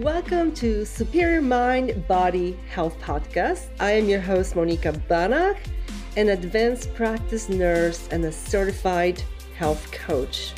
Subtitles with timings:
[0.00, 3.66] Welcome to Superior Mind Body Health Podcast.
[3.80, 5.58] I am your host, Monika Banach,
[6.16, 9.22] an advanced practice nurse and a certified
[9.58, 10.54] health coach.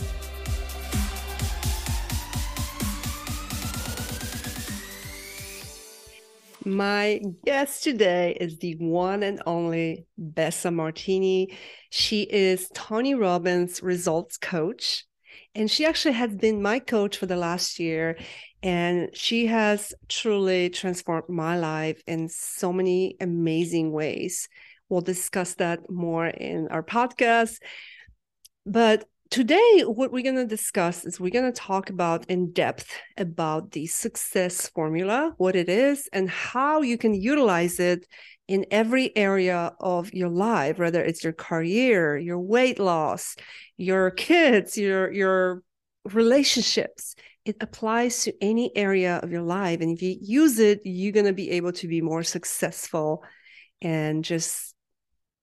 [6.65, 11.59] My guest today is the one and only Besa Martini.
[11.91, 15.05] She is Tony Robbins results coach,
[15.55, 18.17] and she actually has been my coach for the last year.
[18.63, 24.49] And she has truly transformed my life in so many amazing ways.
[24.89, 27.59] We'll discuss that more in our podcast.
[28.65, 32.95] But today what we're going to discuss is we're going to talk about in depth
[33.17, 38.07] about the success formula what it is and how you can utilize it
[38.49, 43.37] in every area of your life whether it's your career your weight loss
[43.77, 45.63] your kids your your
[46.13, 47.15] relationships
[47.45, 51.27] it applies to any area of your life and if you use it you're going
[51.27, 53.25] to be able to be more successful
[53.81, 54.75] and just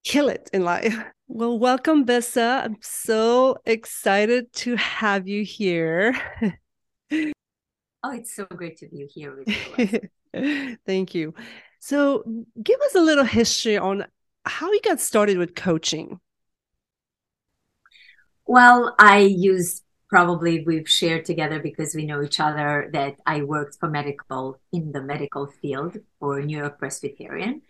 [0.04, 0.98] kill it in life
[1.32, 2.64] Well, welcome, Besa.
[2.66, 6.16] I'm so excited to have you here.
[7.12, 7.22] oh,
[8.14, 10.78] it's so great to be here with you.
[10.88, 11.36] Thank you.
[11.80, 12.24] So,
[12.62, 14.06] give us a little history on
[14.46, 16.20] how you got started with coaching.
[18.46, 23.78] Well, I used probably we've shared together because we know each other that I worked
[23.80, 27.62] for medical in the medical field for New York Presbyterian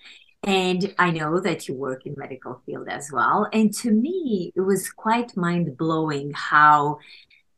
[0.43, 3.47] and I know that you work in medical field as well.
[3.51, 6.99] And to me, it was quite mind blowing how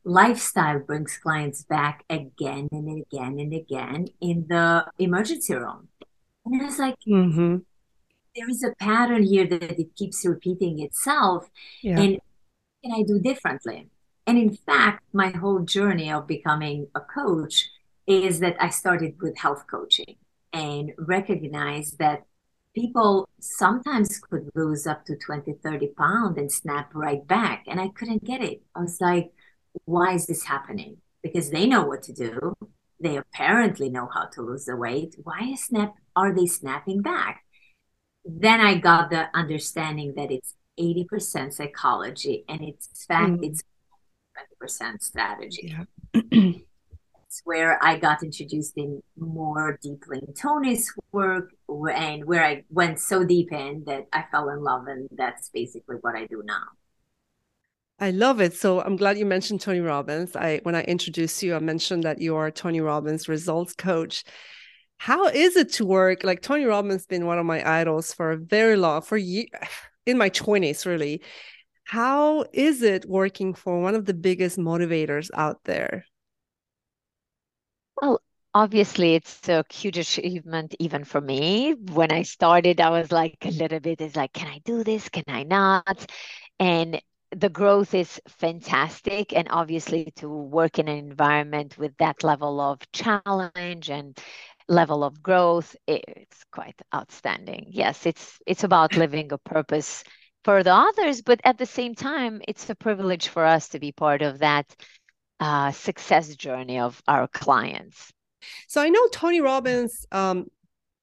[0.04, 5.88] lifestyle brings clients back again and again and again in the emergency room.
[6.44, 7.58] And it's like, mm-hmm.
[8.34, 11.48] there is a pattern here that it keeps repeating itself.
[11.82, 12.00] Yeah.
[12.00, 12.20] And
[12.82, 13.88] can I do differently?
[14.26, 17.68] And in fact, my whole journey of becoming a coach
[18.06, 20.16] is that I started with health coaching
[20.52, 22.24] and recognized that
[22.74, 27.88] people sometimes could lose up to 20 30 pounds and snap right back and i
[27.88, 29.30] couldn't get it i was like
[29.84, 32.54] why is this happening because they know what to do
[33.00, 37.44] they apparently know how to lose the weight why is snap are they snapping back
[38.24, 43.44] then i got the understanding that it's 80% psychology and it's fact mm.
[43.44, 43.62] it's
[44.62, 45.74] 20% strategy
[46.14, 46.52] yeah.
[47.44, 53.24] where I got introduced in more deeply in Tony's work and where I went so
[53.24, 56.64] deep in that I fell in love and that's basically what I do now.
[57.98, 58.54] I love it.
[58.54, 60.34] So I'm glad you mentioned Tony Robbins.
[60.34, 64.24] I when I introduced you, I mentioned that you are Tony Robbins results coach.
[65.02, 66.22] How is it to work?
[66.22, 69.48] Like Tony Robbins been one of my idols for a very long for years
[70.06, 71.22] in my 20s really.
[71.82, 76.04] How is it working for one of the biggest motivators out there?
[78.00, 78.22] Well,
[78.54, 81.74] obviously it's a huge achievement even for me.
[81.74, 85.08] When I started, I was like a little bit is like, can I do this?
[85.08, 86.06] Can I not?
[86.60, 87.02] And
[87.34, 89.34] the growth is fantastic.
[89.34, 94.16] And obviously to work in an environment with that level of challenge and
[94.68, 97.66] level of growth, it's quite outstanding.
[97.70, 100.04] Yes, it's it's about living a purpose
[100.44, 103.92] for the others, but at the same time, it's a privilege for us to be
[103.92, 104.74] part of that
[105.40, 108.12] uh, success journey of our clients.
[108.68, 110.06] So I know Tony Robbins.
[110.10, 110.46] Um,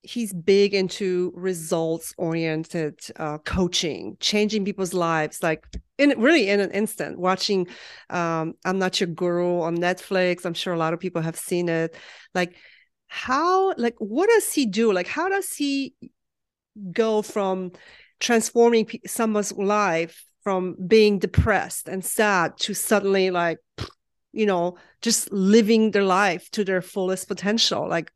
[0.02, 5.66] he's big into results oriented uh, coaching changing people's lives like
[5.98, 7.68] in really in an instant watching
[8.10, 11.68] um, i'm not your guru on netflix i'm sure a lot of people have seen
[11.68, 11.98] it
[12.34, 12.56] like
[13.10, 14.94] how like what does he do?
[14.94, 15.94] Like how does he
[16.92, 17.72] go from
[18.20, 23.58] transforming someone's life from being depressed and sad to suddenly like
[24.32, 27.88] you know just living their life to their fullest potential?
[27.90, 28.12] Like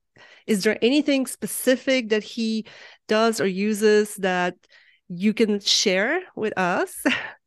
[0.46, 2.66] is there anything specific that he
[3.08, 4.56] does or uses that
[5.10, 7.04] you can share with us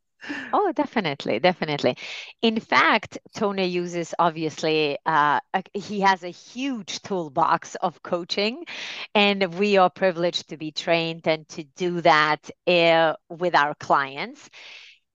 [0.52, 1.96] Oh, definitely, definitely.
[2.42, 8.64] In fact, Tony uses obviously, uh, a, he has a huge toolbox of coaching,
[9.14, 14.48] and we are privileged to be trained and to do that uh, with our clients.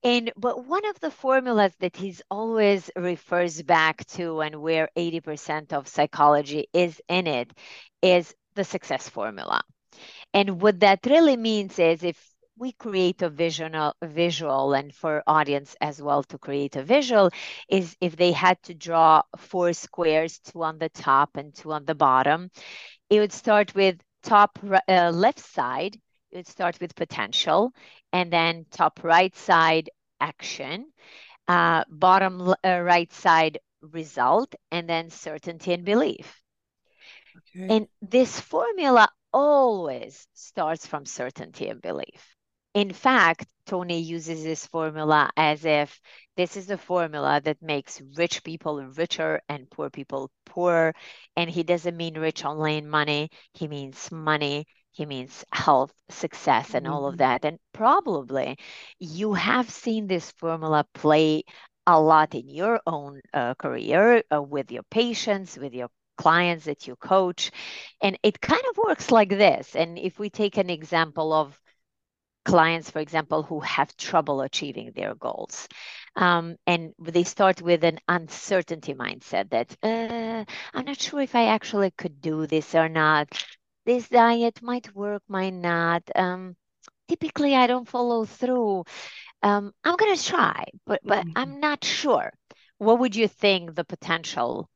[0.03, 5.73] And but one of the formulas that he's always refers back to and where 80%
[5.73, 7.51] of psychology is in it
[8.01, 9.61] is the success formula.
[10.33, 15.75] And what that really means is if we create a visual visual and for audience
[15.81, 17.29] as well to create a visual
[17.69, 21.85] is if they had to draw four squares two on the top and two on
[21.85, 22.49] the bottom
[23.09, 25.97] it would start with top uh, left side
[26.31, 27.71] it would start with potential
[28.13, 29.89] and then top right side
[30.21, 30.85] action,
[31.47, 36.41] uh, bottom uh, right side result, and then certainty and belief.
[37.55, 37.75] Okay.
[37.75, 42.35] And this formula always starts from certainty and belief.
[42.73, 45.99] In fact, Tony uses this formula as if
[46.37, 50.93] this is the formula that makes rich people richer and poor people poorer.
[51.35, 56.73] And he doesn't mean rich only in money, he means money, he means health, success,
[56.73, 56.93] and mm-hmm.
[56.93, 57.19] all of mm-hmm.
[57.19, 57.45] that.
[57.45, 58.57] And probably
[58.99, 61.43] you have seen this formula play
[61.87, 66.87] a lot in your own uh, career uh, with your patients, with your clients that
[66.87, 67.51] you coach.
[68.01, 69.75] And it kind of works like this.
[69.75, 71.59] And if we take an example of
[72.45, 75.67] clients, for example, who have trouble achieving their goals.
[76.15, 80.43] Um, and they start with an uncertainty mindset that uh,
[80.73, 83.29] I'm not sure if I actually could do this or not.
[83.85, 86.03] This diet might work, might not.
[86.15, 86.55] Um,
[87.07, 88.83] typically, I don't follow through.
[89.43, 91.37] Um, I'm gonna try, but but mm-hmm.
[91.37, 92.31] I'm not sure.
[92.77, 94.69] What would you think the potential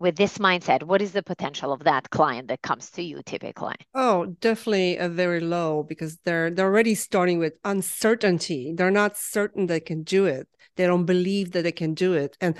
[0.00, 3.76] with this mindset what is the potential of that client that comes to you typically?
[3.94, 8.72] Oh definitely a very low because they're they're already starting with uncertainty.
[8.74, 10.48] They're not certain they can do it.
[10.76, 12.36] They don't believe that they can do it.
[12.40, 12.56] And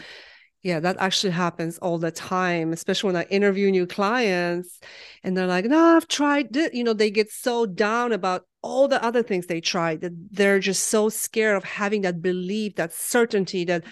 [0.63, 4.79] yeah that actually happens all the time especially when i interview new clients
[5.25, 8.87] and they're like no i've tried it you know they get so down about all
[8.87, 12.93] the other things they tried that they're just so scared of having that belief that
[12.93, 13.83] certainty that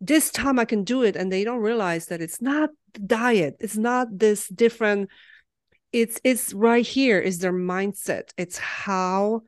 [0.00, 1.16] this time I can do it.
[1.16, 2.70] And they don't realize that it's not
[3.06, 3.56] diet.
[3.60, 5.08] It's not this different.
[5.92, 8.30] It's it's right here is their mindset.
[8.36, 9.42] It's how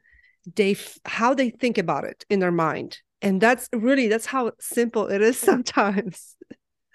[0.54, 2.98] they how they think about it in their mind.
[3.20, 6.36] And that's really that's how simple it is sometimes.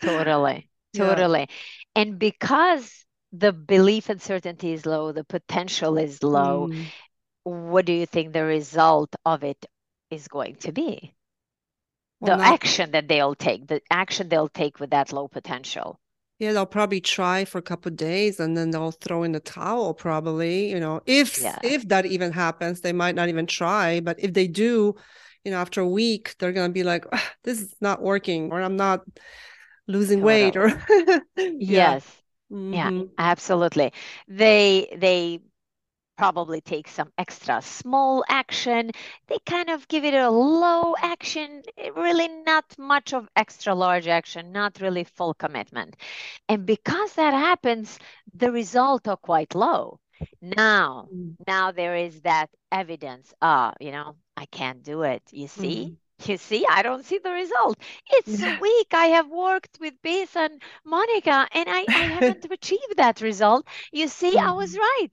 [0.01, 0.69] Totally.
[0.95, 1.39] Totally.
[1.39, 1.45] Yeah.
[1.95, 6.69] And because the belief and certainty is low, the potential is low.
[6.69, 6.85] Mm.
[7.43, 9.65] What do you think the result of it
[10.11, 11.13] is going to be?
[12.23, 15.99] The not, action that they'll take, the action they'll take with that low potential.
[16.39, 19.93] Yeah, they'll probably try for a couple days and then they'll throw in the towel
[19.93, 21.59] probably, you know, if yeah.
[21.63, 24.95] if that even happens, they might not even try, but if they do,
[25.43, 27.05] you know, after a week, they're going to be like,
[27.43, 29.01] this is not working or I'm not
[29.87, 30.67] losing weight or
[31.37, 31.93] yeah.
[31.97, 32.05] Yes.
[32.51, 32.73] Mm-hmm.
[32.73, 33.93] Yeah, absolutely.
[34.27, 35.39] They they
[36.17, 38.91] probably take some extra small action.
[39.27, 44.07] They kind of give it a low action, eh, really not much of extra large
[44.07, 45.95] action, not really full commitment.
[46.49, 47.99] And because that happens,
[48.33, 49.99] the results are quite low.
[50.41, 51.35] Now, mm.
[51.47, 53.33] now there is that evidence.
[53.41, 55.23] Ah, uh, you know, I can't do it.
[55.31, 55.85] You see?
[55.85, 55.97] Mm.
[56.27, 57.77] You see, I don't see the result.
[58.11, 58.93] It's a week.
[58.93, 63.67] I have worked with Beth and Monika, and I, I haven't achieved that result.
[63.91, 64.37] You see.
[64.37, 64.79] I was mm-hmm.
[64.79, 65.11] right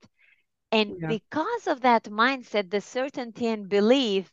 [0.73, 1.09] and yeah.
[1.09, 4.31] because of that mindset, the certainty and belief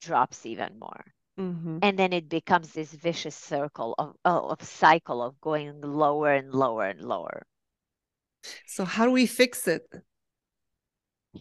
[0.00, 1.04] drops even more.
[1.38, 1.78] Mm-hmm.
[1.82, 6.86] And then it becomes this vicious circle of, of cycle of going lower and lower
[6.86, 7.42] and lower.
[8.66, 9.86] So how do we fix it?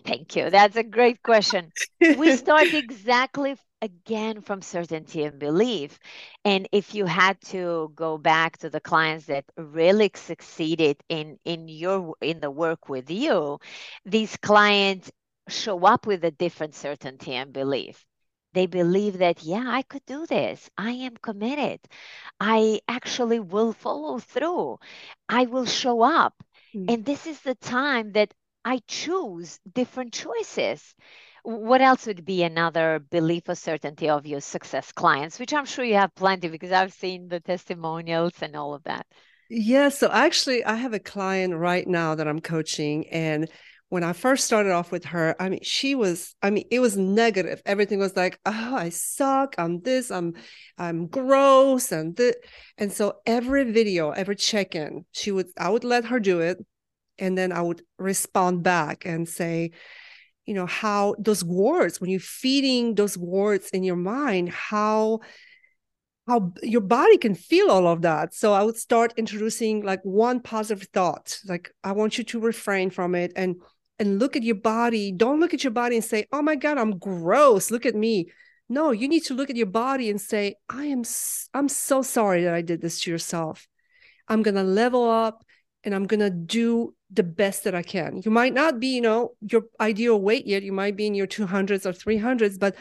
[0.04, 0.50] Thank you.
[0.50, 1.72] That's a great question.
[2.02, 3.56] we start exactly
[3.86, 6.00] again from certainty and belief.
[6.44, 11.68] And if you had to go back to the clients that really succeeded in in
[11.70, 13.60] your in the work with you,
[14.06, 15.12] these clients
[15.50, 18.06] show up with a different certainty and belief.
[18.54, 20.70] They believe that, yeah, I could do this.
[20.78, 21.80] I am committed.
[22.40, 24.80] I actually will follow through.
[25.30, 26.34] I will show up.
[26.76, 26.86] Mm-hmm.
[26.90, 28.34] And this is the time that
[28.64, 30.96] I choose different choices
[31.46, 35.86] what else would be another belief or certainty of your success clients which i'm sure
[35.86, 39.06] you have plenty because i've seen the testimonials and all of that.
[39.50, 43.48] Yeah so actually i have a client right now that i'm coaching and
[43.90, 46.98] when i first started off with her i mean she was i mean it was
[46.98, 47.62] negative.
[47.64, 49.54] Everything was like oh i suck.
[49.60, 50.10] I'm this.
[50.10, 50.34] I'm
[50.80, 52.36] i'm gross and this
[52.80, 56.58] and so every video every check-in she would i would let her do it
[57.20, 59.72] and then i would respond back and say
[60.46, 65.20] you know how those words when you're feeding those words in your mind how
[66.28, 68.34] how your body can feel all of that.
[68.34, 72.90] So i would start introducing like one positive thought like i want you to refrain
[72.90, 73.56] from it and
[73.98, 75.14] and look at your body.
[75.14, 77.72] Don't look at your body and say oh my god i'm gross.
[77.72, 78.32] Look at me
[78.68, 81.04] no you need to look at your body and say i am
[81.54, 83.68] i'm so sorry that i did this to yourself.
[84.28, 85.44] I'm going to level up
[85.84, 88.22] and i'm going to do the best that I can.
[88.24, 90.64] You might not be, you know, your ideal weight yet.
[90.64, 92.76] You might be in your 200s or 300s, but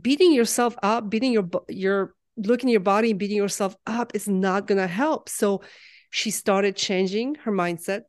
[0.00, 4.28] beating yourself up, beating your your looking at your body and beating yourself up is
[4.28, 5.28] not going to help.
[5.28, 5.62] So
[6.10, 8.02] she started changing her mindset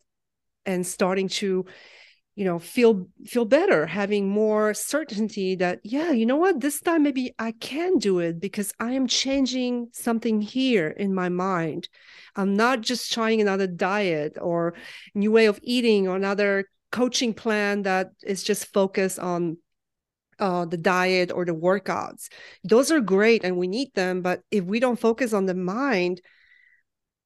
[0.65, 1.65] and starting to
[2.37, 6.61] you know feel feel better having more certainty that yeah you know what?
[6.61, 11.29] This time maybe i can do it because i am changing something here in my
[11.29, 11.89] mind.
[12.35, 14.75] I'm not just trying another diet or
[15.15, 19.57] new way of eating or another coaching plan that is just focused on
[20.39, 22.29] uh, the diet or the workouts.
[22.63, 26.21] Those are great and we need them but if we don't focus on the mind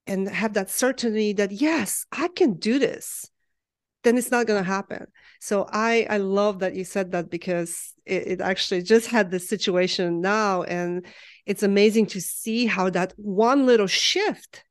[0.07, 3.29] and have that certainty that yes i can do this
[4.03, 5.07] then it's not going to happen.
[5.39, 9.47] So i i love that you said that because it, it actually just had this
[9.47, 11.05] situation now and
[11.45, 14.63] it's amazing to see how that one little shift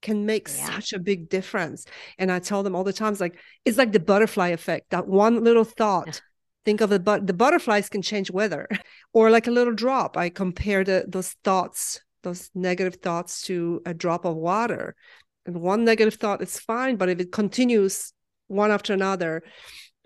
[0.00, 0.70] can make yeah.
[0.74, 1.84] such a big difference.
[2.18, 5.06] And i tell them all the time it's like it's like the butterfly effect that
[5.06, 6.06] one little thought.
[6.06, 6.12] Yeah.
[6.64, 8.68] think of it but the butterflies can change weather.
[9.14, 13.94] Or like a little drop i compare the, those thoughts those negative thoughts to a
[13.94, 14.96] drop of water.
[15.46, 18.12] And one negative thought is fine but if it continues
[18.48, 19.42] one after another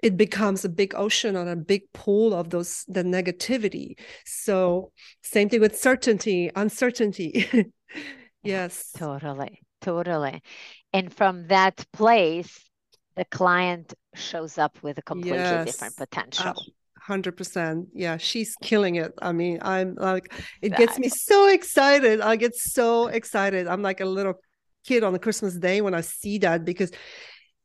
[0.03, 3.95] it becomes a big ocean or a big pool of those the negativity
[4.25, 4.91] so
[5.23, 7.49] same thing with certainty uncertainty
[8.43, 10.43] yes totally totally
[10.93, 12.61] and from that place
[13.17, 15.67] the client shows up with a completely yes.
[15.67, 16.55] different potential
[17.07, 17.89] Hundred percent.
[17.93, 19.13] Yeah, she's killing it.
[19.21, 20.33] I mean, I'm like,
[20.63, 22.21] it gets me so excited.
[22.21, 23.67] I get so excited.
[23.67, 24.35] I'm like a little
[24.87, 26.93] kid on the Christmas day when I see that because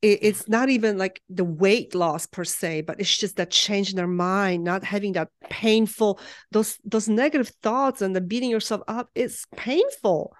[0.02, 3.90] it, it's not even like the weight loss per se but it's just that change
[3.90, 6.20] in their mind not having that painful
[6.52, 10.34] those those negative thoughts and the beating yourself up is painful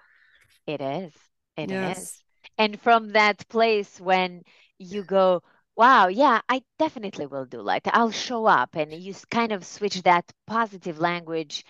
[0.66, 1.12] it is
[1.56, 1.98] It yes.
[1.98, 2.22] is.
[2.56, 4.42] and from that place when
[4.78, 5.42] you go
[5.76, 10.02] wow yeah i definitely will do like i'll show up and you kind of switch
[10.02, 11.64] that positive language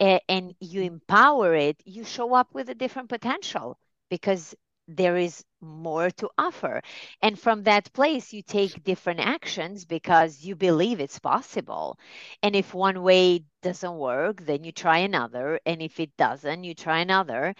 [0.00, 3.78] eh, and you empower it you show up with a different potential
[4.10, 4.54] because
[4.96, 6.82] there is more to offer.
[7.22, 11.98] And from that place, you take different actions because you believe it's possible.
[12.42, 15.60] And if one way doesn't work, then you try another.
[15.66, 17.54] And if it doesn't, you try another.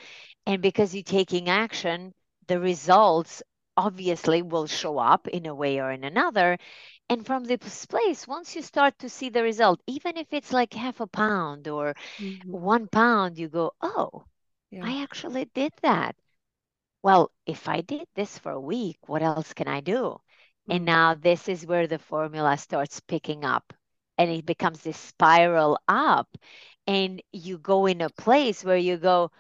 [0.47, 2.15] And because you're taking action,
[2.49, 3.43] the results
[3.77, 6.59] obviously will show up in a way or in another.
[7.09, 10.75] And from this place, once you start to see the result, even if it's like
[10.75, 12.51] half a pound or mm-hmm.
[12.51, 14.25] one pound, you go, oh,
[14.71, 14.83] yeah.
[14.85, 16.15] I actually did that
[17.03, 19.95] well, if I did this for a week, what else can I do?
[19.95, 20.73] Mm-hmm.
[20.73, 23.73] And now this is where the formula starts picking up
[24.19, 26.29] and it becomes this spiral up.
[26.87, 29.31] And you go in a place where you go,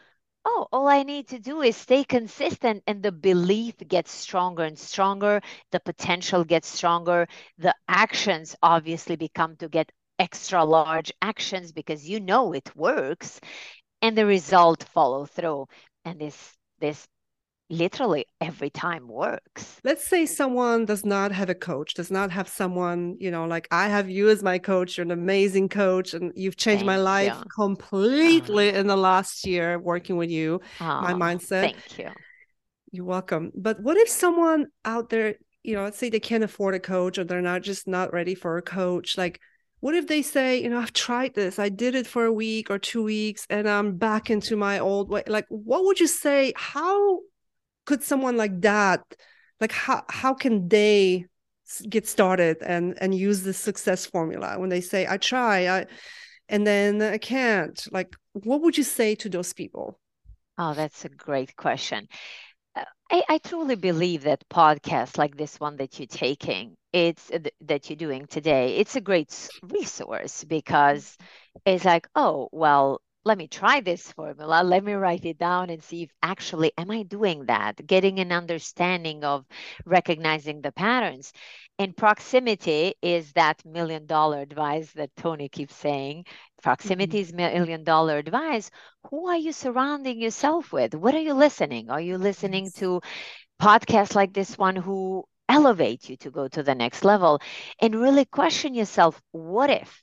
[0.45, 4.79] oh, all I need to do is stay consistent, and the belief gets stronger and
[4.79, 5.41] stronger.
[5.73, 7.29] The potential gets stronger.
[7.59, 13.41] The actions obviously become to get extra large actions because you know it works,
[14.03, 15.67] and the result follow through.
[16.05, 17.07] And this this
[17.71, 19.81] literally every time works.
[19.85, 23.69] Let's say someone does not have a coach, does not have someone, you know, like
[23.71, 26.99] I have you as my coach, you're an amazing coach, and you've changed thank my
[26.99, 27.51] life you.
[27.55, 31.63] completely uh, in the last year working with you, my mindset.
[31.63, 32.11] Thank you.
[32.91, 33.53] You're welcome.
[33.55, 37.19] But what if someone out there, you know, let's say they can't afford a coach
[37.19, 39.41] or they're not just not ready for a coach, like
[39.79, 42.71] what if they say, you know, I've tried this, I did it for a week
[42.71, 45.23] or two weeks, and I'm back into my old way?
[45.27, 46.53] Like, what would you say?
[46.55, 47.21] How
[47.87, 49.03] could someone like that
[49.61, 51.27] like how how can they
[51.89, 54.59] get started and and use the success formula?
[54.59, 55.87] When they say i try i
[56.49, 59.99] and then i can't like what would you say to those people?
[60.59, 62.09] Oh that's a great question.
[62.77, 67.39] Uh, I, I truly believe that podcasts like this one that you're taking it's uh,
[67.63, 71.17] that you're doing today it's a great resource because
[71.65, 74.65] it's like oh well let me try this formula.
[74.65, 77.87] Let me write it down and see if actually am i doing that?
[77.87, 79.47] Getting an understanding of
[79.87, 81.33] recognizing the patterns.
[81.79, 86.25] And proximity is that million dollar advice that tony keeps saying.
[86.61, 87.39] Proximity mm-hmm.
[87.39, 88.69] is million dollar advice.
[89.11, 90.97] Who are you surrounding yourself with?
[90.97, 91.89] What are you listening?
[91.89, 92.75] Are you listening yes.
[92.81, 93.01] to
[93.63, 97.41] podcasts like this one who elevate you to go to the next level?
[97.81, 100.03] And really question yourself what if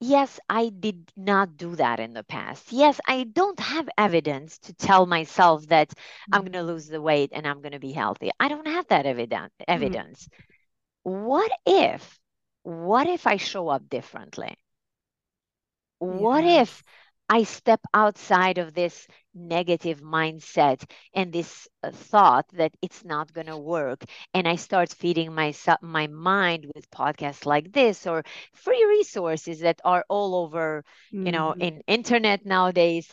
[0.00, 2.72] yes, I did not do that in the past.
[2.72, 5.92] Yes, I don't have evidence to tell myself that
[6.32, 6.52] I'm mm-hmm.
[6.52, 8.30] going to lose the weight and I'm going to be healthy.
[8.38, 9.52] I don't have that evidence.
[9.60, 9.72] Mm-hmm.
[9.72, 10.28] Evidence.
[11.06, 11.24] Mm-hmm.
[11.24, 12.18] What if?
[12.62, 14.56] What if I show up differently?
[16.00, 16.82] What if
[17.28, 20.82] I step outside of this negative mindset
[21.14, 24.04] and this uh, thought that it's not going to work
[24.34, 29.80] and I start feeding myself my mind with podcasts like this or free resources that
[29.84, 31.26] are all over, mm-hmm.
[31.26, 31.60] you know, mm-hmm.
[31.60, 33.12] in internet nowadays.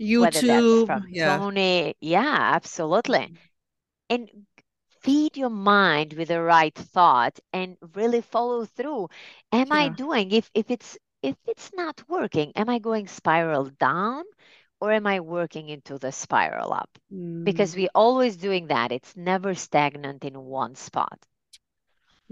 [0.00, 1.38] YouTube, from yeah.
[1.38, 1.94] Tony.
[2.00, 3.18] Yeah, absolutely.
[3.18, 3.34] Mm-hmm.
[4.10, 4.28] And
[5.02, 9.08] feed your mind with the right thought and really follow through
[9.50, 9.74] am yeah.
[9.74, 14.24] i doing if if it's if it's not working am i going spiral down
[14.80, 17.44] or am i working into the spiral up mm.
[17.44, 21.18] because we're always doing that it's never stagnant in one spot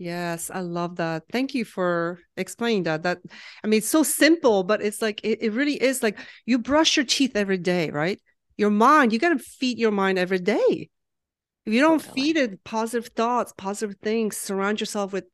[0.00, 1.24] Yes, I love that.
[1.30, 3.02] Thank you for explaining that.
[3.02, 3.18] That
[3.62, 6.96] I mean, it's so simple, but it's like it, it really is like you brush
[6.96, 8.18] your teeth every day, right?
[8.56, 10.88] Your mind, you got to feed your mind every day.
[11.66, 15.24] If you don't feed it positive thoughts, positive things, surround yourself with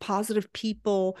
[0.00, 1.16] positive people,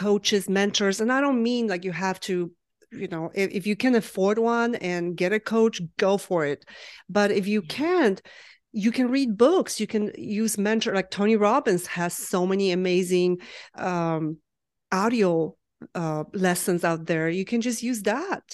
[0.00, 1.00] coaches, mentors.
[1.00, 2.50] And I don't mean like you have to,
[2.90, 6.64] you know, if, if you can afford one and get a coach, go for it.
[7.08, 8.20] But if you can't,
[8.72, 13.36] you can read books you can use mentor like tony robbins has so many amazing
[13.74, 14.36] um,
[14.92, 15.56] audio
[15.96, 18.44] uh, lessons out there you can just use that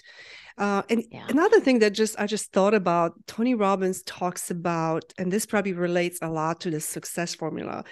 [0.56, 1.26] uh, and yeah.
[1.28, 5.74] another thing that just i just thought about tony robbins talks about and this probably
[5.74, 7.84] relates a lot to the success formula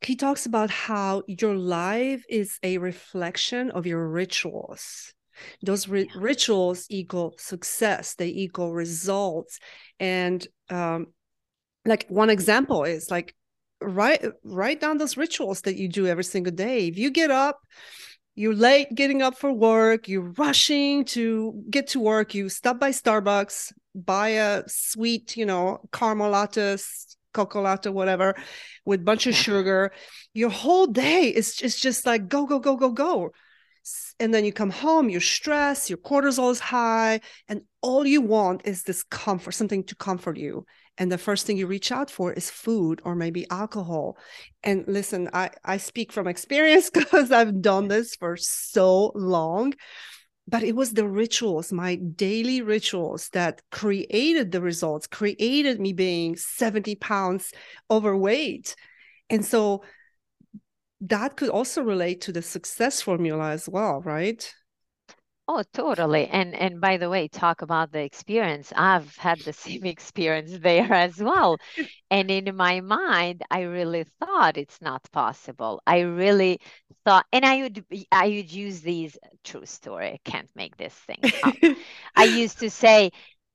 [0.00, 5.12] he talks about how your life is a reflection of your rituals.
[5.62, 6.20] Those ri- yeah.
[6.20, 9.58] rituals equal success they equal results.
[10.00, 11.08] And um,
[11.84, 13.34] like one example is like
[13.80, 16.88] write write down those rituals that you do every single day.
[16.88, 17.60] If you get up
[18.36, 22.90] you're late getting up for work you're rushing to get to work you stop by
[22.90, 26.76] starbucks buy a sweet you know caramel latte
[27.36, 28.34] cocoa latte whatever
[28.84, 29.92] with a bunch of sugar.
[30.32, 33.30] Your whole day is just, just like go go go go go.
[34.18, 38.62] And then you come home you're stressed your cortisol is high and all you want
[38.64, 40.66] is this comfort something to comfort you.
[40.98, 44.16] And the first thing you reach out for is food or maybe alcohol.
[44.64, 49.74] And listen i i speak from experience because i've done this for so long
[50.48, 56.36] but it was the rituals my daily rituals that created the results created me being
[56.36, 57.52] 70 pounds
[57.90, 58.76] overweight.
[59.28, 59.82] And so
[61.00, 64.54] that could also relate to the success formula as well right
[65.48, 66.26] Oh, totally.
[66.26, 68.72] And and by the way, talk about the experience.
[68.74, 71.58] I've had the same experience there as well.
[72.10, 75.82] And in my mind, I really thought it's not possible.
[75.86, 76.60] I really
[77.04, 80.08] thought, and I would I would use these true story.
[80.14, 81.54] I can't make this thing up.
[82.16, 83.12] I used to say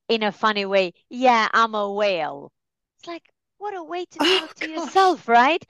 [0.08, 2.54] in a funny way, yeah, I'm a whale.
[3.00, 3.24] It's like
[3.58, 4.86] what a way to oh, talk oh, to gosh.
[4.86, 5.66] yourself, right?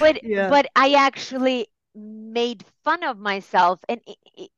[0.00, 0.48] But yeah.
[0.48, 3.80] but I actually made fun of myself.
[3.88, 4.00] And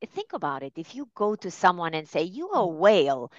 [0.08, 0.72] think about it.
[0.76, 2.76] If you go to someone and say you are a mm.
[2.76, 3.32] whale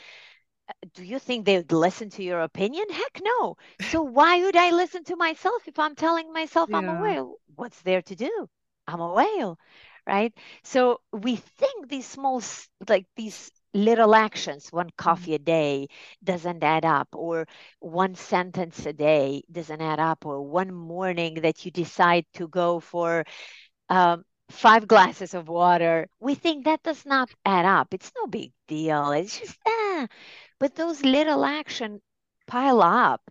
[0.70, 2.86] uh, do you think they would listen to your opinion?
[2.90, 3.58] Heck no.
[3.82, 6.78] So why would i listen to myself if i'm telling myself yeah.
[6.78, 7.36] i'm a whale?
[7.56, 8.48] What's there to do?
[8.88, 9.58] I'm a whale
[10.06, 10.34] right?
[10.64, 12.42] So we think these small
[12.88, 14.98] like these little actions one mm.
[14.98, 15.88] coffee a day
[16.24, 17.48] doesn't add up or
[17.80, 22.80] one sentence a day doesn't add up or one morning that you decide to go
[22.80, 23.24] for
[23.94, 27.94] um, five glasses of water, we think that does not add up.
[27.94, 29.12] It's no big deal.
[29.12, 30.08] It's just, ah.
[30.60, 32.02] But those little action
[32.48, 33.22] pile up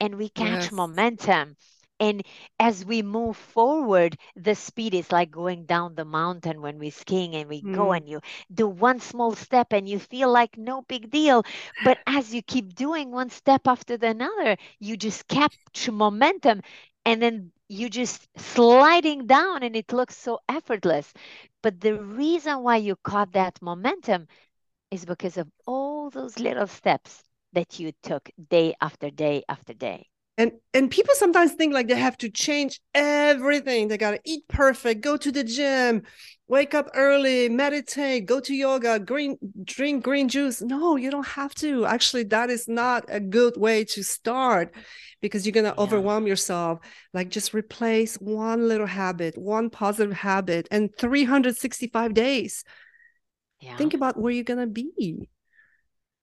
[0.00, 0.72] and we catch yes.
[0.72, 1.56] momentum.
[2.00, 2.22] And
[2.58, 7.34] as we move forward, the speed is like going down the mountain when we're skiing
[7.34, 7.74] and we mm.
[7.74, 8.20] go and you
[8.52, 11.44] do one small step and you feel like no big deal.
[11.84, 16.62] But as you keep doing one step after the another, you just catch momentum.
[17.04, 21.12] And then you just sliding down and it looks so effortless.
[21.62, 24.28] But the reason why you caught that momentum
[24.90, 30.08] is because of all those little steps that you took day after day after day
[30.38, 33.88] and and people sometimes think like they have to change everything.
[33.88, 36.02] They got to eat perfect go to the gym
[36.48, 40.60] wake up early meditate go to yoga green drink green juice.
[40.62, 41.86] No you don't have to.
[41.86, 44.74] Actually that is not a good way to start
[45.20, 45.82] because you're going to yeah.
[45.82, 46.78] overwhelm yourself.
[47.14, 52.62] Like just replace one little habit one positive habit and 365 days.
[53.58, 53.76] Yeah.
[53.78, 55.30] think about where you're going to be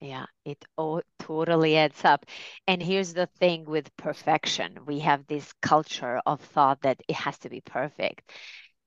[0.04, 2.26] yeah, it all totally adds up.
[2.68, 7.38] And here's the thing with perfection we have this culture of thought that it has
[7.40, 8.32] to be perfect.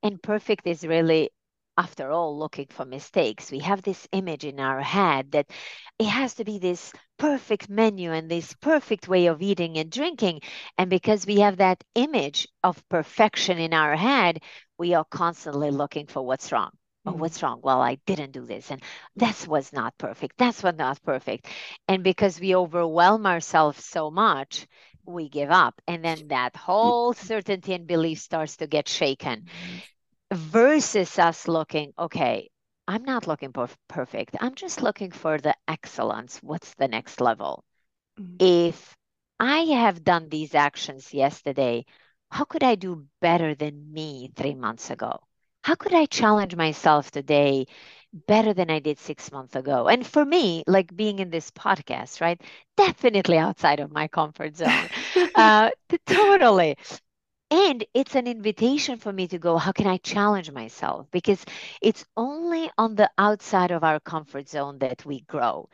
[0.02, 1.31] And perfect is really,
[1.79, 3.50] after all, looking for mistakes.
[3.50, 5.50] We have this image in our head that
[5.98, 10.40] it has to be this perfect menu and this perfect way of eating and drinking.
[10.76, 14.42] And because we have that image of perfection in our head,
[14.79, 16.70] we are constantly looking for what's wrong
[17.07, 17.21] oh mm-hmm.
[17.21, 18.83] what's wrong well i didn't do this and
[19.16, 21.47] that's was not perfect that's what not perfect
[21.88, 24.66] and because we overwhelm ourselves so much
[25.05, 30.37] we give up and then that whole certainty and belief starts to get shaken mm-hmm.
[30.37, 32.51] versus us looking okay
[32.88, 37.64] i'm not looking for perfect i'm just looking for the excellence what's the next level
[38.19, 38.37] mm-hmm.
[38.40, 38.97] if
[39.38, 41.85] I have done these actions yesterday.
[42.31, 45.26] How could I do better than me three months ago?
[45.66, 47.66] How could I challenge myself today
[48.29, 49.88] better than I did six months ago?
[49.88, 52.40] And for me, like being in this podcast, right?
[52.76, 54.88] Definitely outside of my comfort zone.
[55.35, 55.70] uh,
[56.07, 56.76] totally.
[57.50, 61.07] And it's an invitation for me to go, how can I challenge myself?
[61.12, 61.44] Because
[61.83, 65.68] it's only on the outside of our comfort zone that we grow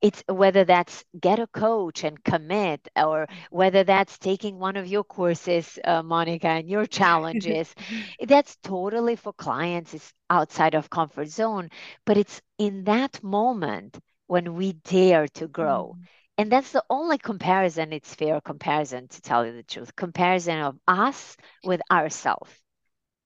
[0.00, 5.04] it's whether that's get a coach and commit or whether that's taking one of your
[5.04, 7.74] courses uh, monika and your challenges.
[8.26, 11.70] That's totally for clients it's outside of comfort zone
[12.04, 15.96] but it's in that moment when we dare to grow.
[15.96, 16.06] Mm.
[16.38, 20.78] and that's the only comparison it's fair comparison to tell you the truth comparison of
[20.86, 22.50] us with ourselves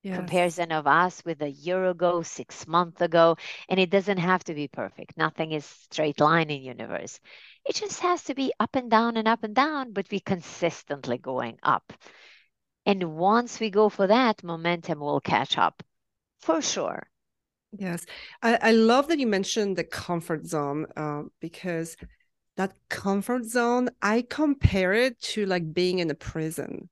[0.03, 0.17] yes.
[0.17, 3.37] comparison of us with a year ago, six months ago.
[3.69, 5.17] And it doesn't have to be perfect.
[5.17, 7.21] Nothing is straight line in universe.
[7.65, 11.19] It just has to be up and down and up and down, but we consistently
[11.19, 11.93] going up.
[12.85, 15.83] And once we go for that, momentum will catch up
[16.41, 17.07] for sure.
[17.79, 18.05] Yes.
[18.43, 21.97] I, I love that you mentioned the comfort zone uh, because
[22.57, 26.91] that comfort zone, I compare it to like being in a prison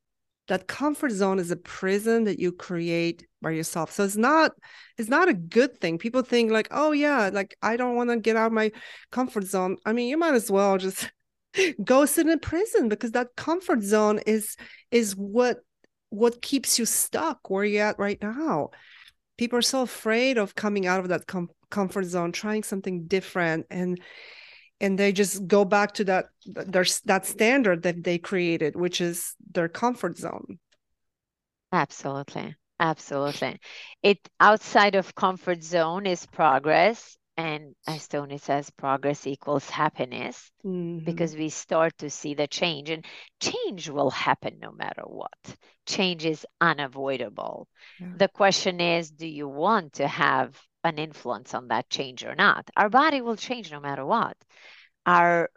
[0.51, 3.93] that comfort zone is a prison that you create by yourself.
[3.93, 4.51] So it's not
[4.99, 5.97] it's not a good thing.
[5.97, 8.73] People think like oh yeah like i don't want to get out of my
[9.13, 9.77] comfort zone.
[9.87, 11.09] I mean you might as well just
[11.85, 14.57] go sit in a prison because that comfort zone is
[14.91, 15.59] is what
[16.09, 18.71] what keeps you stuck where you're at right now.
[19.39, 23.67] People are so afraid of coming out of that com- comfort zone trying something different
[23.71, 24.01] and
[24.81, 29.35] and they just go back to that there's that standard that they created which is
[29.53, 30.59] their comfort zone.
[31.73, 32.57] Absolutely.
[32.81, 33.59] Absolutely.
[34.03, 41.05] It outside of comfort zone is progress and as tony says progress equals happiness mm-hmm.
[41.05, 43.05] because we start to see the change and
[43.41, 45.57] change will happen no matter what.
[45.87, 47.69] Change is unavoidable.
[48.01, 48.09] Yeah.
[48.17, 52.69] the question is do you want to have an influence on that change or not.
[52.77, 54.37] Our body will change no matter what.
[55.07, 55.51] Our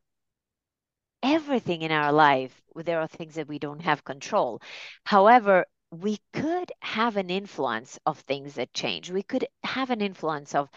[1.22, 4.62] everything in our life, there are things that we don't have control.
[5.06, 9.12] However, we could have an influence of things that change.
[9.12, 10.70] We could have an influence of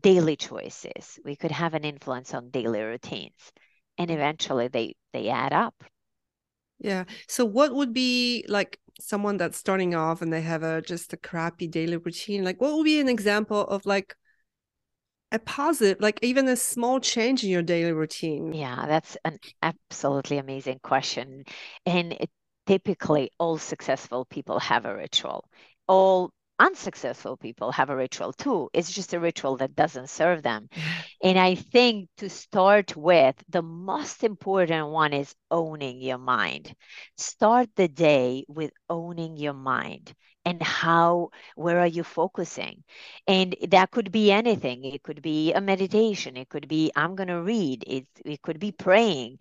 [0.00, 1.18] daily choices.
[1.24, 3.52] We could have an influence on daily routines.
[3.96, 5.74] And eventually they they add up.
[6.78, 7.04] Yeah.
[7.26, 11.16] So what would be like someone that's starting off and they have a just a
[11.16, 12.44] crappy daily routine?
[12.44, 14.16] Like what would be an example of like
[15.30, 18.52] a positive, like even a small change in your daily routine?
[18.52, 21.44] Yeah, that's an absolutely amazing question.
[21.84, 22.30] And it,
[22.66, 25.48] typically all successful people have a ritual.
[25.86, 28.68] All unsuccessful people have a ritual too.
[28.72, 30.68] It's just a ritual that doesn't serve them.
[31.22, 36.74] and I think to start with, the most important one is owning your mind.
[37.16, 42.82] Start the day with owning your mind and how where are you focusing
[43.26, 47.28] and that could be anything it could be a meditation it could be i'm going
[47.28, 49.38] to read it it could be praying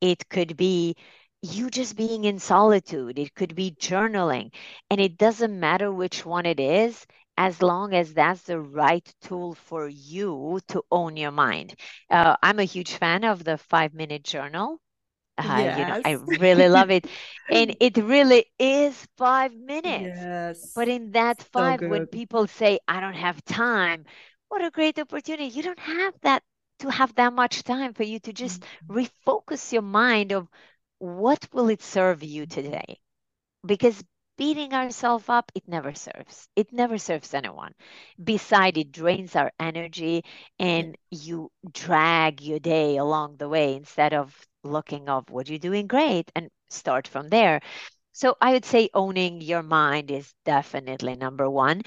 [0.00, 0.94] it could be
[1.42, 3.18] you just being in solitude.
[3.18, 4.52] It could be journaling.
[4.90, 9.54] And it doesn't matter which one it is, as long as that's the right tool
[9.54, 11.74] for you to own your mind.
[12.10, 14.78] Uh, I'm a huge fan of the five minute journal.
[15.38, 15.78] Uh, yes.
[15.78, 17.06] you know, I really love it.
[17.50, 20.18] and it really is five minutes.
[20.20, 20.72] Yes.
[20.74, 24.04] But in that five, so when people say, I don't have time,
[24.48, 25.46] what a great opportunity.
[25.46, 26.42] You don't have that
[26.80, 28.98] to have that much time for you to just mm-hmm.
[28.98, 30.48] refocus your mind of
[31.00, 33.00] what will it serve you today?
[33.66, 34.02] Because
[34.38, 36.48] beating ourselves up, it never serves.
[36.56, 37.74] It never serves anyone.
[38.22, 40.24] Beside, it drains our energy
[40.58, 44.34] and you drag your day along the way instead of
[44.64, 47.60] looking of what you're doing great and start from there.
[48.12, 51.82] So I would say owning your mind is definitely number one.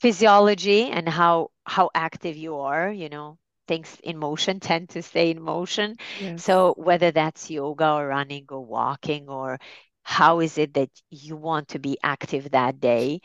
[0.00, 5.30] Physiology and how how active you are, you know, things in motion tend to stay
[5.30, 5.96] in motion.
[6.16, 6.44] Yes.
[6.46, 9.58] So whether that's yoga or running or walking or
[10.02, 13.20] how is it that you want to be active that day?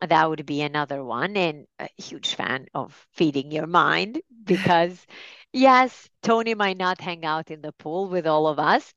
[0.00, 1.36] That would be another one.
[1.36, 5.06] And a huge fan of feeding your mind because
[5.52, 8.92] yes, Tony might not hang out in the pool with all of us,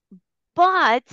[0.55, 1.03] but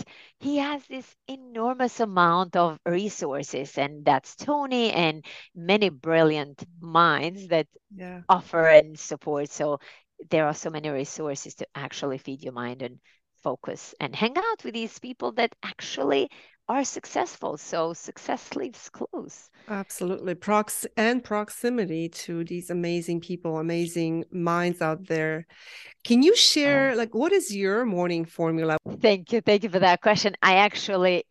[0.40, 5.24] he has this enormous amount of resources and that's tony and
[5.54, 8.20] many brilliant minds that yeah.
[8.28, 9.78] offer and support so
[10.30, 12.98] there are so many resources to actually feed your mind and
[13.42, 16.28] focus and hang out with these people that actually
[16.68, 17.56] are successful.
[17.56, 19.50] So success leaves clues.
[19.68, 20.34] Absolutely.
[20.34, 25.46] Prox and proximity to these amazing people, amazing minds out there.
[26.04, 26.94] Can you share oh.
[26.94, 28.76] like what is your morning formula?
[29.00, 29.40] Thank you.
[29.40, 30.34] Thank you for that question.
[30.42, 31.24] I actually,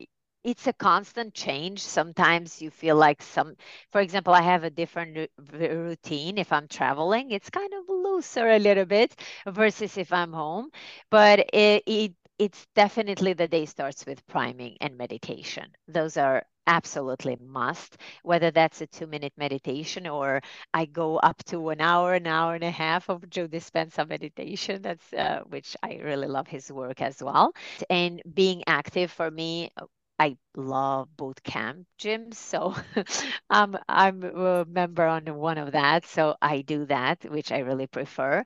[0.44, 1.84] it's a constant change.
[1.84, 3.56] Sometimes you feel like some,
[3.92, 7.32] for example, I have a different routine if I'm traveling.
[7.32, 9.16] It's kind of looser a little bit
[9.48, 10.70] versus if I'm home.
[11.10, 15.66] But it, it it's definitely the day starts with priming and meditation.
[15.88, 20.42] Those are absolutely must, whether that's a two minute meditation or
[20.74, 24.82] I go up to an hour, an hour and a half of Joe Dispenza meditation.
[24.82, 27.54] That's uh, which I really love his work as well.
[27.90, 29.72] And being active for me,
[30.20, 32.76] I love boot camp gyms, so
[33.52, 36.06] um, I'm a member on one of that.
[36.06, 38.44] So I do that, which I really prefer.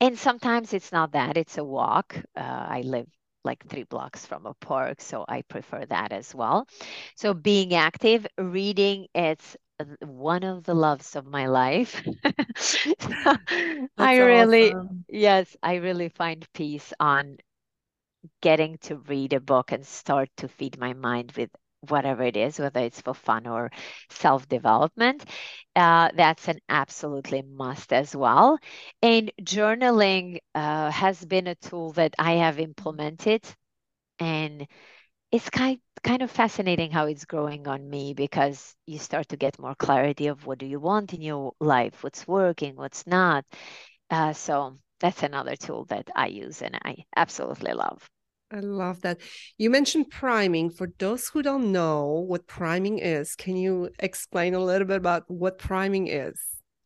[0.00, 2.16] And sometimes it's not that; it's a walk.
[2.36, 3.08] Uh, I live
[3.44, 5.00] like three blocks from a park.
[5.00, 6.66] So I prefer that as well.
[7.16, 9.56] So being active, reading, it's
[10.00, 12.02] one of the loves of my life.
[13.98, 15.04] I really, awesome.
[15.08, 17.38] yes, I really find peace on
[18.40, 21.50] getting to read a book and start to feed my mind with
[21.90, 23.70] whatever it is, whether it's for fun or
[24.10, 25.24] self development.
[25.76, 28.58] Uh, that's an absolutely must as well.
[29.02, 33.44] And journaling uh, has been a tool that I have implemented,
[34.18, 34.66] and
[35.32, 39.58] it's kind kind of fascinating how it's growing on me because you start to get
[39.58, 43.44] more clarity of what do you want in your life, what's working, what's not.
[44.10, 48.08] Uh, so that's another tool that I use and I absolutely love.
[48.54, 49.18] I love that.
[49.58, 50.70] You mentioned priming.
[50.70, 55.24] For those who don't know what priming is, can you explain a little bit about
[55.26, 56.40] what priming is?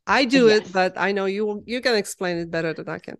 [0.07, 0.67] I do yes.
[0.67, 3.19] it, but I know you you can explain it better than I can.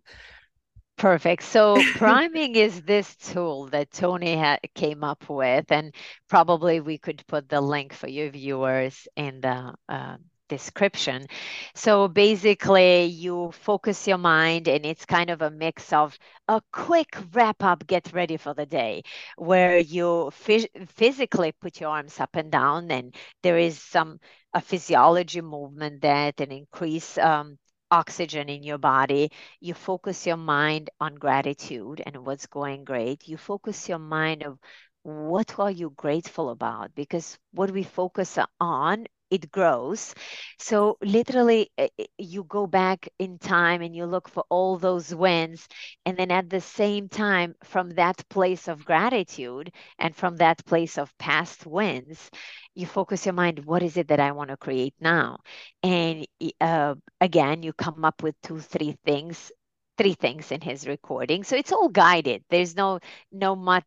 [0.97, 1.43] Perfect.
[1.43, 5.93] So priming is this tool that Tony ha- came up with, and
[6.27, 10.17] probably we could put the link for your viewers in the uh,
[10.49, 11.27] description.
[11.75, 17.15] So basically, you focus your mind, and it's kind of a mix of a quick
[17.33, 19.03] wrap up, get ready for the day,
[19.37, 24.19] where you physically put your arms up and down, and there is some
[24.53, 27.57] a physiology movement that an increase um,
[27.91, 29.31] oxygen in your body.
[29.59, 33.27] You focus your mind on gratitude and what's going great.
[33.27, 34.59] You focus your mind of
[35.03, 40.13] what are you grateful about because what we focus on it grows.
[40.57, 45.13] So literally, eh, eh, you go back in time and you look for all those
[45.13, 45.67] wins.
[46.05, 50.97] And then at the same time, from that place of gratitude and from that place
[50.97, 52.29] of past wins,
[52.75, 55.39] you focus your mind, what is it that I want to create now?
[55.83, 56.25] And
[56.61, 59.51] uh, again, you come up with two, three things
[59.97, 62.99] three things in his recording so it's all guided there's no
[63.33, 63.83] no much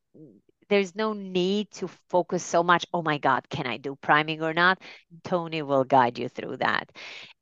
[0.73, 4.55] there's no need to focus so much oh my god can i do priming or
[4.55, 4.79] not?
[5.25, 6.91] Tony will guide you through that.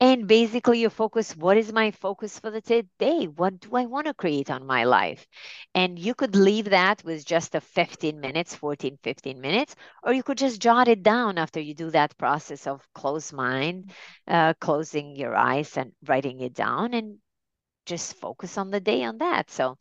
[0.01, 2.61] And basically you focus what is my focus for the
[2.99, 5.27] day what do i want to create on my life?
[5.75, 10.23] And you could leave that with just a 15 minutes 14 15 minutes or you
[10.23, 13.93] could just jot it down after you do that process of close mind
[14.29, 17.19] uh, closing your eyes and writing it down and
[17.91, 19.51] just focus on the day on that.
[19.51, 19.77] So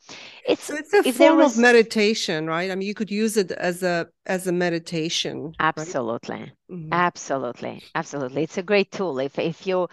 [0.45, 1.55] it's so it's a form was...
[1.55, 2.71] of meditation, right?
[2.71, 5.53] I mean, you could use it as a as a meditation.
[5.59, 6.51] Absolutely, right?
[6.71, 6.91] mm-hmm.
[6.91, 8.43] absolutely, absolutely.
[8.43, 9.19] It's a great tool.
[9.19, 9.89] If if your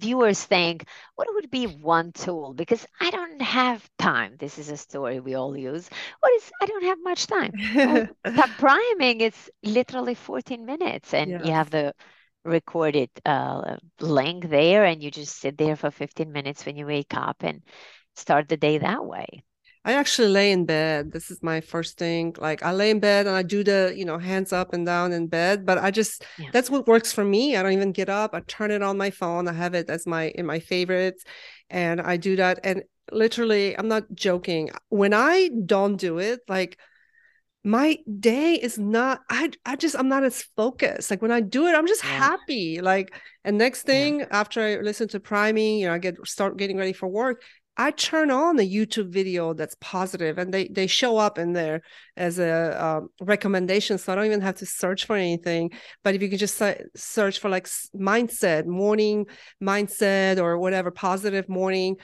[0.00, 2.54] viewers think, what would be one tool?
[2.54, 4.34] Because I don't have time.
[4.38, 5.88] This is a story we all use.
[6.20, 6.50] What is?
[6.60, 7.52] I don't have much time.
[8.24, 11.42] well, priming is literally 14 minutes, and yes.
[11.44, 11.94] you have the
[12.44, 17.14] recorded uh, link there and you just sit there for 15 minutes when you wake
[17.14, 17.62] up and
[18.16, 19.44] start the day that way.
[19.84, 21.10] I actually lay in bed.
[21.10, 22.34] This is my first thing.
[22.38, 25.12] Like i lay in bed and i do the you know hands up and down
[25.12, 26.50] in bed but i just yeah.
[26.52, 27.56] that's what works for me.
[27.56, 28.34] I don't even get up.
[28.34, 29.48] I turn it on my phone.
[29.48, 31.24] I have it as my in my favorites
[31.70, 32.60] and i do that.
[32.62, 34.70] And literally i'm not joking.
[34.88, 36.78] When i don't do it like
[37.62, 41.66] my day is not i i just i'm not as focused like when i do
[41.66, 42.10] it i'm just yeah.
[42.10, 44.26] happy like and next thing yeah.
[44.30, 47.42] after i listen to priming you know i get start getting ready for work
[47.76, 51.82] i turn on the youtube video that's positive and they they show up in there
[52.16, 55.70] as a um, recommendation so i don't even have to search for anything
[56.02, 56.62] but if you can just
[56.96, 59.26] search for like mindset morning
[59.62, 61.96] mindset or whatever positive morning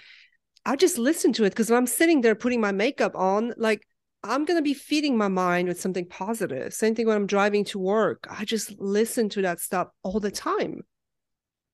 [0.66, 3.81] i just listen to it because when i'm sitting there putting my makeup on like
[4.29, 6.75] I'm going to be feeding my mind with something positive.
[6.75, 8.27] Same thing when I'm driving to work.
[8.31, 10.83] I just listen to that stuff all the time.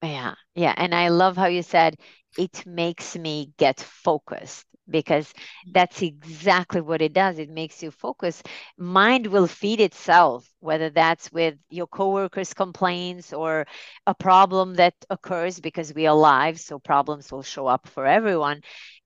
[0.02, 0.34] Yeah.
[0.54, 0.74] Yeah.
[0.76, 1.96] And I love how you said
[2.36, 5.72] it makes me get focused because mm.
[5.72, 7.38] that's exactly what it does.
[7.38, 8.42] It makes you focus.
[8.76, 13.66] Mind will feed itself, whether that's with your coworkers' complaints or
[14.06, 16.60] a problem that occurs because we are alive.
[16.60, 18.62] So problems will show up for everyone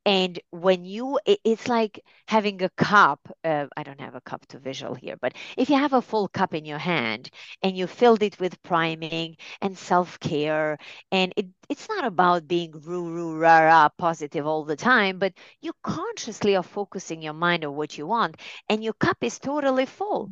[0.07, 3.21] And when you, it, it's like having a cup.
[3.45, 6.29] Uh, I don't have a cup to visual here, but if you have a full
[6.29, 7.29] cup in your hand
[7.63, 10.79] and you filled it with priming and self care,
[11.13, 15.35] and it, it's not about being roo roo rah rah positive all the time, but
[15.61, 18.37] you consciously are focusing your mind on what you want,
[18.69, 20.31] and your cup is totally full.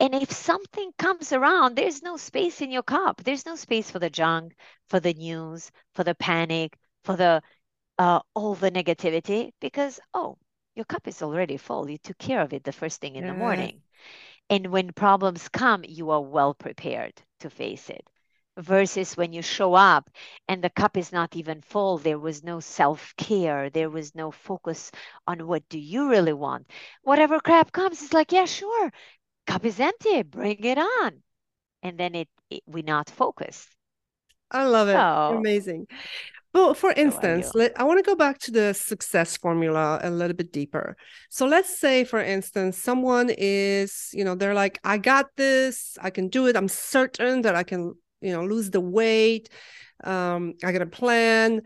[0.00, 3.22] And if something comes around, there's no space in your cup.
[3.22, 4.54] There's no space for the junk,
[4.88, 7.42] for the news, for the panic, for the
[7.98, 10.38] uh, all the negativity because, oh,
[10.74, 11.88] your cup is already full.
[11.90, 13.82] You took care of it the first thing in the morning.
[14.50, 18.06] And when problems come, you are well prepared to face it.
[18.58, 20.10] Versus when you show up
[20.48, 24.30] and the cup is not even full, there was no self care, there was no
[24.30, 24.90] focus
[25.26, 26.66] on what do you really want.
[27.02, 28.92] Whatever crap comes, it's like, yeah, sure,
[29.46, 31.22] cup is empty, bring it on.
[31.82, 33.68] And then it, it we're not focused.
[34.50, 34.94] I love it.
[34.98, 35.86] So, Amazing.
[36.54, 40.36] Well, for instance, let, I want to go back to the success formula a little
[40.36, 40.96] bit deeper.
[41.30, 46.10] So let's say, for instance, someone is, you know, they're like, I got this, I
[46.10, 46.56] can do it.
[46.56, 49.48] I'm certain that I can, you know, lose the weight.
[50.04, 51.62] Um, I got a plan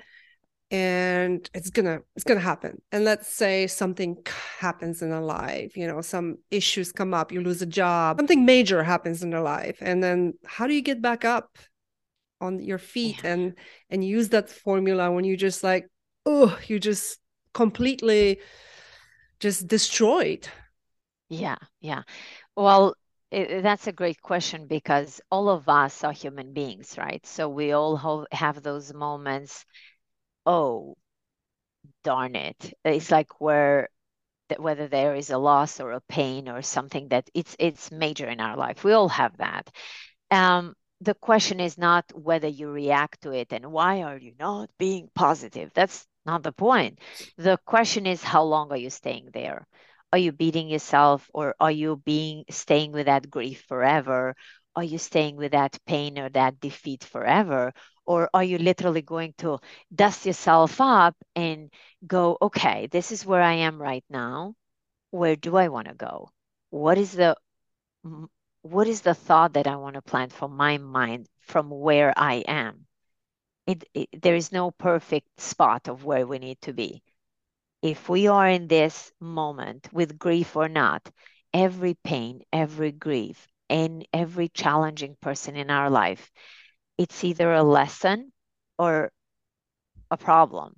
[0.70, 4.16] and it's gonna it's gonna happen and let's say something
[4.59, 8.44] happens in their life you know some issues come up you lose a job something
[8.44, 11.57] major happens in their life and then how do you get back up
[12.40, 13.33] on your feet yeah.
[13.33, 13.55] and
[13.90, 15.88] and use that formula when you just like
[16.25, 17.18] oh you just
[17.55, 18.40] completely
[19.40, 20.49] just destroyed.
[21.29, 22.03] Yeah yeah.
[22.57, 22.94] Well
[23.31, 27.25] it, that's a great question because all of us are human beings right?
[27.27, 29.64] So we all have those moments.
[30.44, 30.96] Oh
[32.05, 32.75] darn it.
[32.85, 33.88] It's like where
[34.59, 38.40] whether there is a loss or a pain or something that it's it's major in
[38.40, 38.85] our life.
[38.85, 39.68] We all have that.
[40.31, 44.70] Um the question is not whether you react to it and why are you not
[44.78, 45.70] being positive.
[45.74, 47.00] That's not the point.
[47.37, 49.66] The question is how long are you staying there?
[50.12, 54.35] Are you beating yourself or are you being staying with that grief forever?
[54.74, 57.72] Are you staying with that pain or that defeat forever?
[58.06, 59.59] Or are you literally going to
[59.94, 61.70] dust yourself up and
[62.06, 64.54] go, okay, this is where I am right now.
[65.11, 66.30] Where do I want to go?
[66.70, 67.37] What is the
[68.66, 72.44] what is the thought that I want to plant for my mind from where I
[72.48, 72.87] am?
[73.66, 77.02] It, it, there is no perfect spot of where we need to be.
[77.83, 81.09] If we are in this moment with grief or not,
[81.52, 86.31] every pain, every grief, and every challenging person in our life,
[86.98, 88.33] it's either a lesson
[88.79, 89.11] or
[90.11, 90.74] a problem.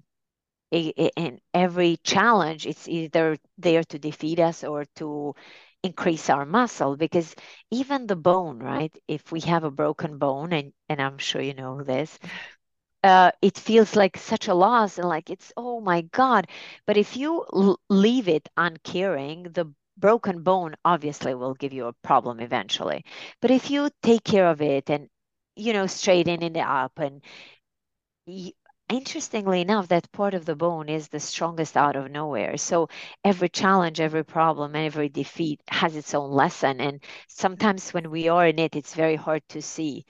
[0.71, 5.35] and every challenge, it's either there to defeat us or to
[5.83, 7.35] increase our muscle because
[7.71, 11.55] even the bone right if we have a broken bone and and i'm sure you
[11.55, 12.19] know this
[13.05, 16.49] uh, it feels like such a loss and like it's oh my god.
[16.87, 21.93] But if you l- leave it uncaring the broken bone obviously will give you a
[21.93, 23.05] problem eventually.
[23.41, 25.09] But if you take care of it and
[25.57, 27.23] you know straighten it up and
[28.89, 32.57] interestingly enough, that part of the bone is the strongest out of nowhere.
[32.57, 32.89] So
[33.25, 36.81] every challenge, every problem, every defeat has its own lesson.
[36.81, 40.05] And sometimes when we are in it, it's very hard to see.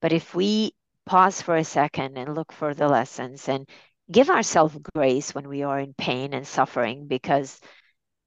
[0.00, 0.72] But if we
[1.06, 3.68] pause for a second and look for the lessons and
[4.10, 7.60] give ourselves grace when we are in pain and suffering, because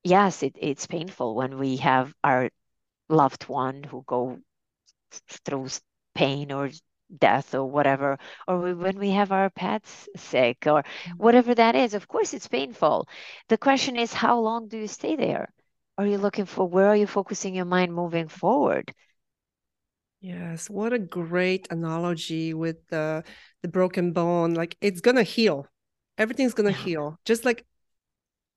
[0.04, 2.50] yes, it, it's painful when we have our
[3.10, 4.40] loved one who go
[5.46, 5.68] through
[6.16, 6.70] pain or
[7.16, 8.18] death or whatever,
[8.48, 11.12] or when we have our pets sick or mm-hmm.
[11.18, 11.94] whatever that is.
[11.94, 13.08] Of course, it's painful.
[13.50, 15.50] The question is, how long do you stay there?
[15.98, 18.94] Are you looking for where are you focusing your mind moving forward?
[20.20, 23.24] Yes, what a great analogy with the
[23.62, 24.54] the broken bone.
[24.54, 25.68] Like it's gonna heal.
[26.18, 26.84] Everything's gonna yeah.
[26.84, 27.20] heal.
[27.26, 27.66] Just like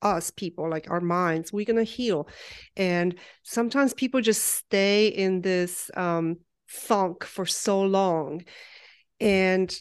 [0.01, 2.27] us people, like our minds, we're gonna heal.
[2.75, 6.37] And sometimes people just stay in this um
[6.71, 8.43] funk for so long.
[9.19, 9.75] And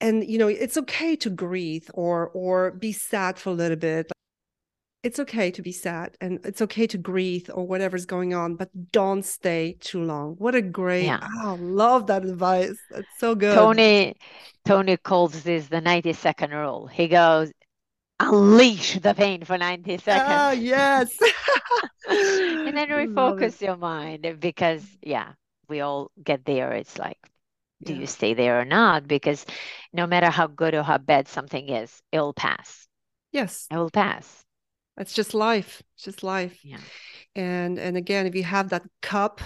[0.00, 4.10] and you know it's okay to grieve or or be sad for a little bit.
[5.04, 8.68] It's okay to be sad and it's okay to grieve or whatever's going on but
[8.92, 10.34] don't stay too long.
[10.38, 11.26] What a great yeah.
[11.42, 12.78] oh love that advice.
[12.90, 13.54] That's so good.
[13.54, 14.16] Tony
[14.64, 16.86] tony calls this the 90 second rule.
[16.86, 17.52] He goes
[18.20, 20.32] unleash the pain for 90 ah, seconds.
[20.32, 21.18] Oh yes.
[22.08, 25.32] And then refocus your mind because yeah
[25.68, 27.18] we all get there it's like
[27.82, 28.00] do yeah.
[28.00, 29.06] you stay there or not?
[29.06, 29.46] Because
[29.92, 32.88] no matter how good or how bad something is it will pass.
[33.32, 33.66] Yes.
[33.70, 34.44] It will pass.
[34.98, 36.58] It's just life it's just life.
[36.64, 36.78] Yeah.
[37.36, 39.40] And and again if you have that cup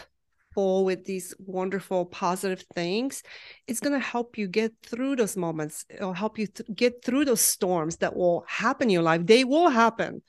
[0.54, 3.22] full with these wonderful positive things
[3.66, 5.84] it's going to help you get through those moments.
[5.88, 9.26] It'll help you th- get through those storms that will happen in your life.
[9.26, 10.22] They will happen.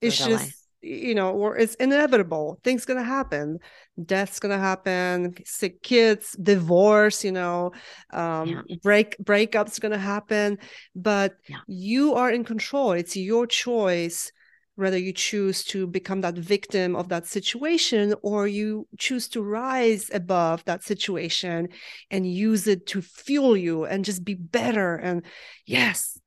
[0.00, 3.58] It's just you know or it's inevitable things going to happen
[4.04, 7.72] death's going to happen sick kids divorce you know
[8.12, 8.76] um, yeah.
[8.82, 10.58] break breakups going to happen
[10.94, 11.56] but yeah.
[11.66, 14.30] you are in control it's your choice
[14.76, 20.10] whether you choose to become that victim of that situation or you choose to rise
[20.12, 21.68] above that situation
[22.10, 25.24] and use it to fuel you and just be better and
[25.64, 26.18] yes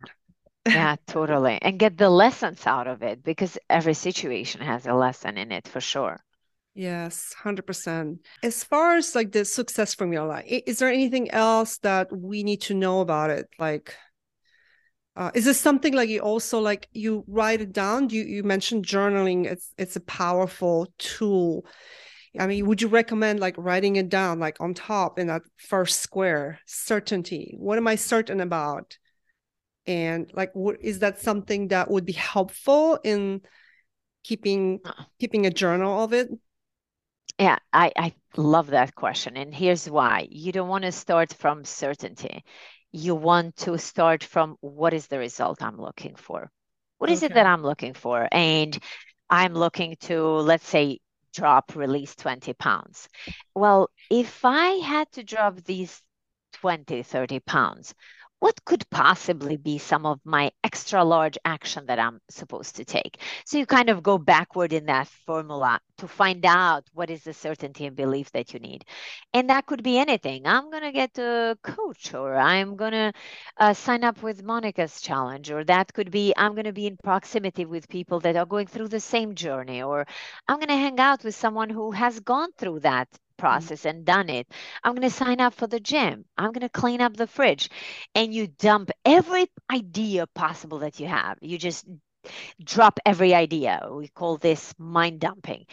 [0.68, 5.38] yeah totally and get the lessons out of it because every situation has a lesson
[5.38, 6.20] in it for sure
[6.76, 12.44] yes 100% as far as like the success formula is there anything else that we
[12.44, 13.96] need to know about it like
[15.18, 18.08] uh, is this something like you also like you write it down?
[18.12, 19.46] You you mentioned journaling.
[19.48, 21.66] It's it's a powerful tool.
[22.40, 26.02] I mean, would you recommend like writing it down, like on top in that first
[26.02, 26.60] square?
[26.68, 27.56] Certainty.
[27.58, 28.96] What am I certain about?
[29.88, 33.42] And like, what is that something that would be helpful in
[34.24, 35.04] keeping uh.
[35.20, 36.30] keeping a journal of it?
[37.40, 39.38] Yeah, I, I love that question.
[39.38, 40.28] And here's why.
[40.30, 42.44] You don't want to start from certainty
[42.92, 46.52] you want to start from what is the result I'm looking for?
[46.98, 47.32] What is okay.
[47.32, 48.28] it that I'm looking for?
[48.32, 48.78] And
[49.30, 51.00] I'm looking to, let's say,
[51.34, 53.08] drop, release 20 pounds.
[53.54, 56.02] Well, if I had to drop these
[56.54, 57.94] 20, 30 pounds,
[58.40, 63.20] what could possibly be some of my extra large action that I'm supposed to take?
[63.46, 67.34] So you kind of go backward in that formula to find out what is the
[67.34, 68.86] certainty and belief that you need.
[69.34, 70.46] And that could be anything.
[70.46, 73.14] I'm going to get a coach, or I'm going to
[73.58, 76.98] uh, sign up with Monika's challenge, or that could be I'm going to be in
[76.98, 80.06] proximity with people that are going through the same journey, or
[80.48, 83.08] I'm going to hang out with someone who has gone through that
[83.46, 83.68] Mm-hmm.
[83.68, 84.48] process and done it.
[84.84, 86.26] I'm going to sign up for the gym.
[86.38, 87.70] I'm going to clean up the fridge.
[88.16, 91.38] And you dump every idea possible that you have.
[91.42, 91.86] You just
[92.64, 93.88] drop every idea.
[93.92, 95.66] We call this mind dumping.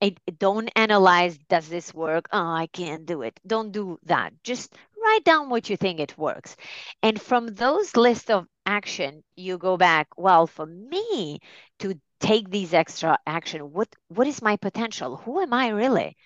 [0.00, 2.28] It, don't analyze, does this work?
[2.32, 3.38] Oh, I can't do it.
[3.46, 4.32] Don't do that.
[4.44, 6.56] Just write down what you think it works.
[7.02, 11.40] And from those list of action, you go back, well, for me
[11.80, 15.16] to take these extra action, what what is my potential?
[15.16, 16.16] Who am I really?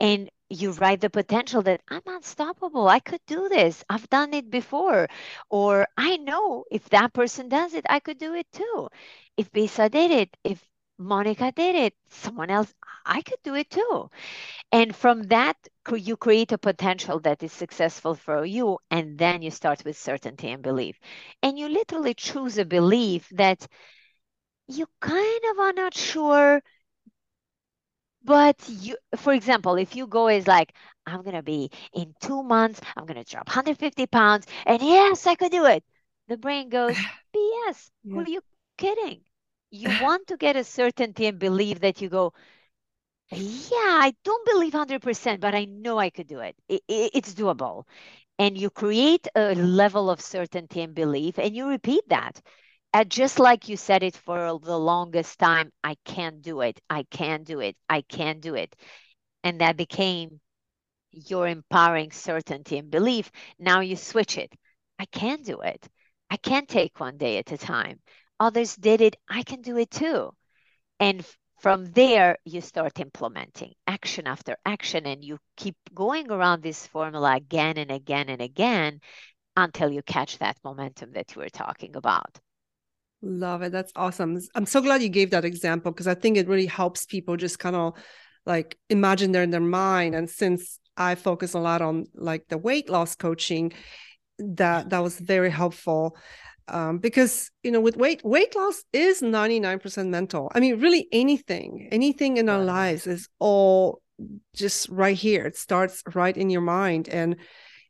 [0.00, 2.88] And you write the potential that I'm unstoppable.
[2.88, 3.84] I could do this.
[3.88, 5.06] I've done it before.
[5.50, 8.88] Or I know if that person does it, I could do it too.
[9.36, 10.64] If Besa did it, if
[11.00, 12.72] Monika did it, someone else,
[13.06, 14.10] I could do it too.
[14.72, 15.56] And from that,
[15.94, 18.78] you create a potential that is successful for you.
[18.90, 20.98] And then you start with certainty and belief.
[21.42, 23.66] And you literally choose a belief that
[24.68, 26.62] you kind of are not sure
[28.24, 30.74] but you, for example, if you go is like,
[31.06, 35.52] I'm gonna be in two months, I'm gonna drop 150 pounds, and yes, I could
[35.52, 35.84] do it.
[36.28, 36.96] The brain goes,
[37.34, 37.90] BS.
[38.04, 38.14] Yeah.
[38.14, 38.42] Who are you
[38.76, 39.22] kidding?
[39.70, 42.32] You want to get a certainty and believe that you go,
[43.32, 46.56] yeah, I don't believe 100%, but I know I could do it.
[46.68, 47.84] it, it it's doable.
[48.38, 52.40] And you create a level of certainty and belief, and you repeat that
[52.92, 56.80] and just like you said it for the longest time, I can't do it.
[56.90, 57.76] I can't do it.
[57.88, 58.74] I can't do it.
[59.44, 60.40] And that became
[61.12, 63.30] your empowering certainty and belief.
[63.58, 64.52] Now you switch it.
[64.98, 65.88] I can do it.
[66.30, 68.00] I can take one day at a time.
[68.38, 69.16] Others did it.
[69.28, 70.32] I can do it too.
[70.98, 71.24] And
[71.60, 77.36] from there, you start implementing action after action, and you keep going around this formula
[77.36, 79.00] again and again and again
[79.56, 82.40] until you catch that momentum that you were talking about.
[83.22, 83.72] Love it.
[83.72, 84.38] That's awesome.
[84.54, 87.58] I'm so glad you gave that example because I think it really helps people just
[87.58, 87.94] kind of
[88.46, 90.14] like imagine they're in their mind.
[90.14, 93.72] And since I focus a lot on like the weight loss coaching,
[94.38, 96.16] that that was very helpful.
[96.68, 101.88] Um, because you know with weight weight loss is 99% mental i mean really anything
[101.90, 104.00] anything in our lives is all
[104.54, 107.36] just right here it starts right in your mind and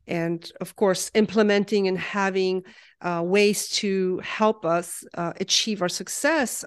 [0.07, 2.63] and of course implementing and having
[3.01, 6.65] uh, ways to help us uh, achieve our success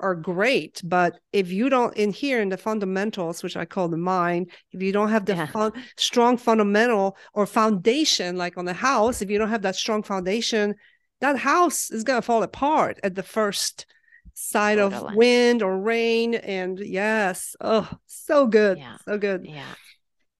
[0.00, 3.96] are great but if you don't in here in the fundamentals which i call the
[3.96, 5.46] mind if you don't have the yeah.
[5.46, 10.02] fun, strong fundamental or foundation like on the house if you don't have that strong
[10.02, 10.74] foundation
[11.20, 13.86] that house is going to fall apart at the first
[14.34, 18.96] side of wind or rain and yes oh so good yeah.
[19.04, 19.74] so good yeah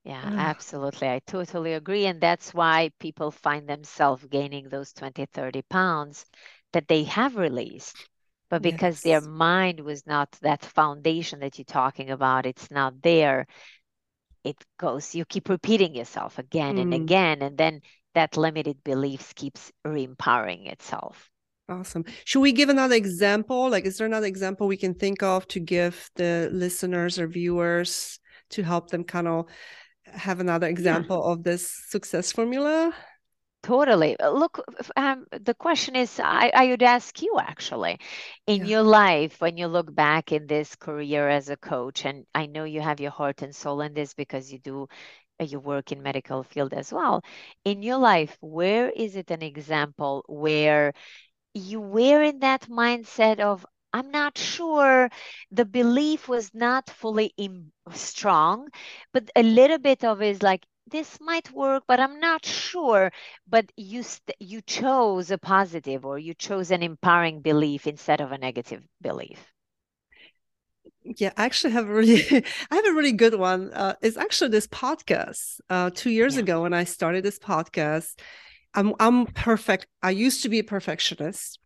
[0.05, 1.09] yeah, absolutely.
[1.09, 2.07] I totally agree.
[2.07, 6.27] And that's why people find themselves gaining those 20, 30 pounds
[6.73, 7.97] that they have released.
[8.51, 9.23] But because yes.
[9.23, 13.47] their mind was not that foundation that you're talking about, it's not there,
[14.45, 16.83] it goes you keep repeating yourself again mm.
[16.83, 17.81] and again and then
[18.15, 21.31] that limited beliefs keeps re-empowering itself
[21.69, 25.49] awesome should we give another example like is there another example we can think of
[25.49, 29.47] to give the listeners or viewers to help them kind of
[30.07, 31.33] have another example yeah.
[31.33, 32.93] of this success formula
[33.65, 34.15] Totally.
[34.21, 34.63] Uh, look,
[34.95, 37.99] um, the question is I, I would ask you actually,
[38.47, 38.67] in yeah.
[38.67, 42.65] your life, when you look back in this career as a coach, and I know
[42.65, 44.87] you have your heart and soul in this because you do
[45.41, 47.23] uh, you work in medical field as well.
[47.65, 50.93] In your life, where is it an example where
[51.55, 53.65] you were in that mindset of
[53.95, 55.09] I'm not sure
[55.53, 58.69] the belief was not fully in, strong,
[59.13, 63.13] but a little bit of is like this might work, but I'm not sure.
[63.49, 68.33] But you st- you chose a positive or you chose an empowering belief instead of
[68.33, 69.39] a negative belief.
[71.05, 72.21] Yeah, I actually have a really,
[72.71, 73.71] I have a really good one.
[73.73, 75.61] Uh, it's actually this podcast.
[75.71, 76.41] Uh, two years yeah.
[76.41, 78.19] ago, when I started this podcast,
[78.75, 79.87] I'm I'm perfect.
[80.03, 81.59] I used to be a perfectionist.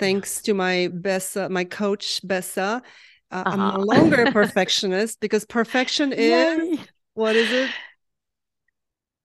[0.00, 2.82] Thanks to my Besa, my coach Besa,
[3.30, 3.50] uh, uh-huh.
[3.50, 3.78] I'm no uh-huh.
[3.78, 6.80] longer a perfectionist because perfection is
[7.14, 7.70] what is it?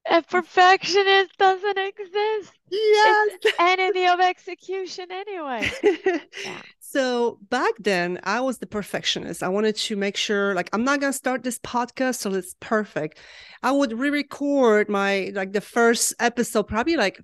[0.07, 2.53] A perfectionist doesn't exist.
[2.69, 3.29] Yes.
[3.41, 5.71] It's enemy of execution anyway.
[6.45, 6.61] yeah.
[6.79, 9.41] So back then, I was the perfectionist.
[9.41, 13.17] I wanted to make sure, like, I'm not gonna start this podcast so it's perfect.
[13.63, 17.19] I would re-record my like the first episode probably like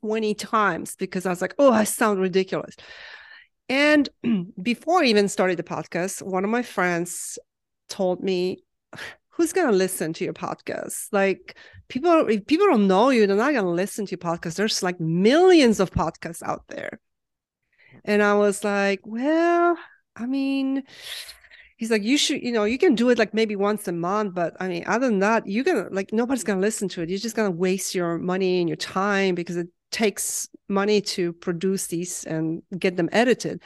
[0.00, 2.76] 20 times because I was like, oh, I sound ridiculous.
[3.68, 4.08] And
[4.62, 7.38] before I even started the podcast, one of my friends
[7.88, 8.62] told me,
[9.30, 11.08] who's going to listen to your podcast?
[11.12, 11.56] Like
[11.88, 14.56] people, if people don't know you, they're not going to listen to your podcast.
[14.56, 17.00] There's like millions of podcasts out there.
[18.04, 19.76] And I was like, well,
[20.14, 20.84] I mean,
[21.76, 24.34] he's like, you should, you know, you can do it like maybe once a month,
[24.34, 27.08] but I mean, other than that, you're gonna like nobody's gonna listen to it.
[27.08, 31.86] You're just gonna waste your money and your time because it takes money to produce
[31.86, 33.62] these and get them edited.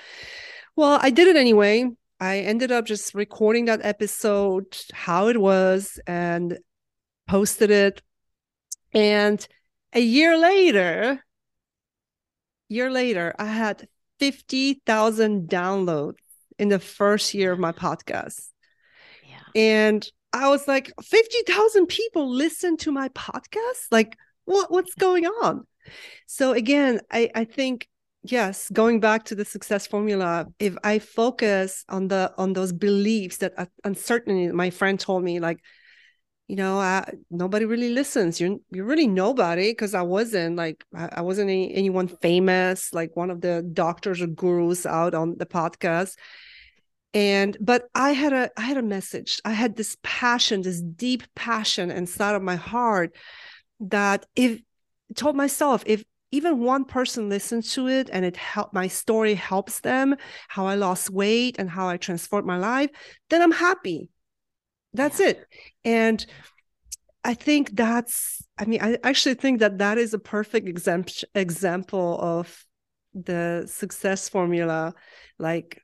[0.76, 1.88] Well, I did it anyway.
[2.20, 6.56] I ended up just recording that episode, how it was, and
[7.26, 8.00] posted it.
[8.92, 9.44] And
[9.92, 11.24] a year later,
[12.68, 13.88] year later, I had
[14.20, 16.14] 50,000 downloads
[16.60, 18.50] in the first year of my podcast.
[19.26, 19.60] Yeah.
[19.60, 23.86] And I was like, 50,000 people listen to my podcast?
[23.90, 24.16] Like,
[24.50, 25.66] what, what's going on?
[26.26, 27.88] So again, I, I think
[28.22, 33.38] yes going back to the success formula if i focus on the on those beliefs
[33.38, 35.58] that uh, uncertainty my friend told me like
[36.50, 38.40] you know I, nobody really listens.
[38.40, 43.14] You're you're really nobody because i wasn't like i, I wasn't any, anyone famous like
[43.14, 46.16] one of the doctors or gurus out on the podcast.
[47.14, 49.40] And but i had a i had a message.
[49.44, 53.14] I had this passion this deep passion inside of my heart
[53.80, 54.60] that if
[55.16, 59.80] told myself if even one person listens to it and it helped my story helps
[59.80, 60.14] them
[60.48, 62.90] how i lost weight and how i transformed my life
[63.30, 64.08] then i'm happy
[64.92, 65.28] that's yeah.
[65.28, 65.46] it
[65.84, 66.26] and
[67.24, 72.18] i think that's i mean i actually think that that is a perfect example example
[72.20, 72.64] of
[73.14, 74.94] the success formula
[75.38, 75.82] like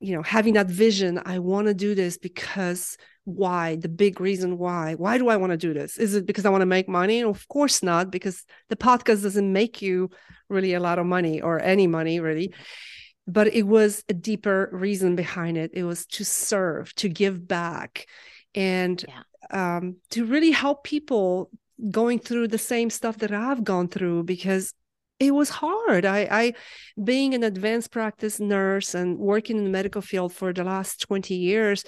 [0.00, 4.58] you know having that vision i want to do this because why the big reason
[4.58, 6.88] why why do i want to do this is it because i want to make
[6.88, 10.10] money of course not because the podcast doesn't make you
[10.50, 12.52] really a lot of money or any money really
[13.26, 18.06] but it was a deeper reason behind it it was to serve to give back
[18.54, 19.76] and yeah.
[19.76, 21.50] um, to really help people
[21.90, 24.74] going through the same stuff that i've gone through because
[25.20, 26.04] it was hard.
[26.04, 26.54] I, I,
[27.02, 31.34] being an advanced practice nurse and working in the medical field for the last 20
[31.34, 31.84] years,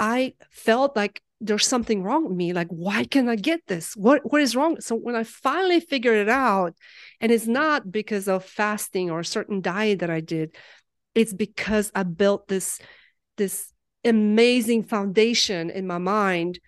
[0.00, 2.54] I felt like there's something wrong with me.
[2.54, 3.94] Like, why can I get this?
[3.94, 4.80] What what is wrong?
[4.80, 6.74] So when I finally figured it out,
[7.20, 10.56] and it's not because of fasting or a certain diet that I did,
[11.14, 12.80] it's because I built this
[13.36, 13.72] this
[14.02, 16.58] amazing foundation in my mind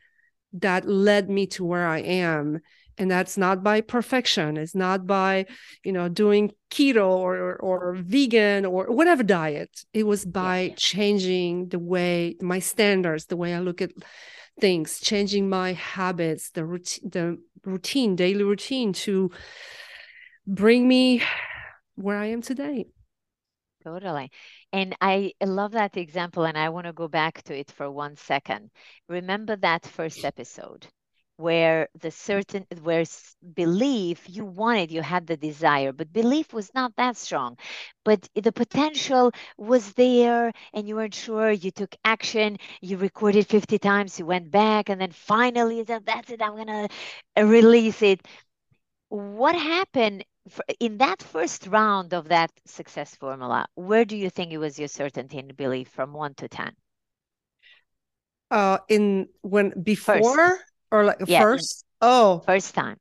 [0.53, 2.61] that led me to where I am
[2.99, 5.45] and that's not by perfection it's not by
[5.85, 10.75] you know doing keto or, or, or vegan or whatever diet it was by yeah.
[10.77, 13.91] changing the way my standards the way i look at
[14.61, 19.31] things changing my habits the routine the routine daily routine to
[20.47, 21.23] bring me
[21.95, 22.87] where i am today
[23.85, 24.31] Totally.
[24.73, 26.45] And I love that example.
[26.45, 28.71] And I want to go back to it for one second.
[29.09, 30.87] Remember that first episode
[31.37, 33.05] where the certain where
[33.55, 37.57] belief you wanted you had the desire but belief was not that strong.
[38.05, 43.79] But the potential was there and you weren't sure you took action you recorded 50
[43.79, 46.89] times you went back and then finally you said that's it i'm gonna
[47.37, 48.27] release it.
[49.09, 50.25] What happened
[50.81, 54.89] in that first round of that success formula where do you think it was your
[54.89, 56.73] certainty and belief from 1 to 10
[58.51, 61.85] uh in when before first or like yeah, first?
[62.01, 62.43] oh.
[62.47, 62.99] first time.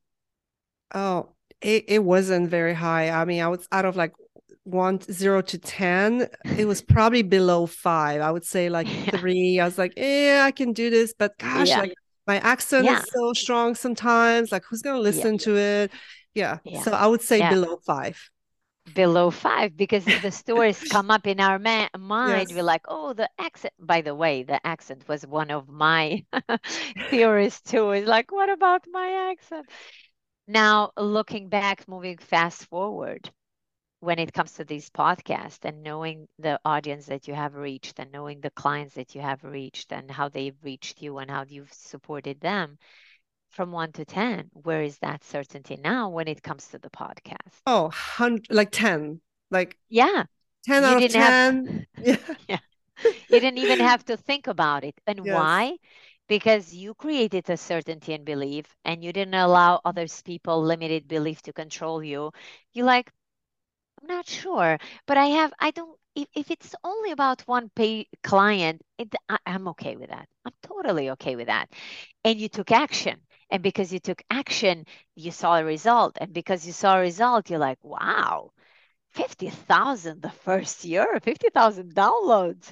[0.94, 1.30] Oh
[1.62, 3.10] it, it wasn't very high.
[3.10, 4.14] I mean i was out of like
[4.64, 6.28] one zero to ten
[6.58, 8.22] it was probably below five.
[8.22, 9.18] I would say like yeah.
[9.18, 9.60] three.
[9.60, 11.14] I was like yeah i can do this.
[11.18, 11.80] But gosh yeah.
[11.80, 11.94] like
[12.28, 14.52] my accent is so strong sometimes.
[14.52, 15.92] Like who's gonna listen to it?
[16.34, 16.60] Yeah.
[16.84, 18.18] so i would say below five
[18.93, 22.55] below five because the stories come up in our ma- mind yes.
[22.55, 26.23] we're like oh the accent by the way the accent was one of my
[27.09, 29.67] theories too it's like what about my accent
[30.47, 33.29] now looking back moving fast forward
[33.99, 38.11] when it comes to these podcasts and knowing the audience that you have reached and
[38.11, 41.71] knowing the clients that you have reached and how they've reached you and how you've
[41.71, 42.77] supported them
[43.52, 47.60] from one to 10, where is that certainty now when it comes to the podcast?
[47.68, 49.22] Oh, hundred, like 10.
[49.52, 50.24] Like, yeah.
[50.66, 51.66] 10 you out of 10.
[51.66, 52.36] Have, yeah.
[52.47, 52.60] yeah.
[53.04, 54.95] You didn't even have to think about it.
[55.08, 55.36] And yes.
[55.36, 55.78] why?
[56.28, 61.41] Because you created a certainty and belief, and you didn't allow others people limited belief
[61.43, 62.32] to control you.
[62.74, 63.12] You like,
[64.02, 64.78] I'm not sure,
[65.08, 69.38] but I have, I don't, if, if it's only about one pay client, it, I,
[69.45, 70.28] I'm okay with that.
[70.45, 71.70] I'm totally okay with that.
[72.24, 73.20] And you took action
[73.52, 74.86] and because you took action
[75.16, 76.18] you saw a result.
[76.20, 78.52] And because you saw a result you're like wow
[79.12, 82.72] 50,000 the first year 50,000 downloads.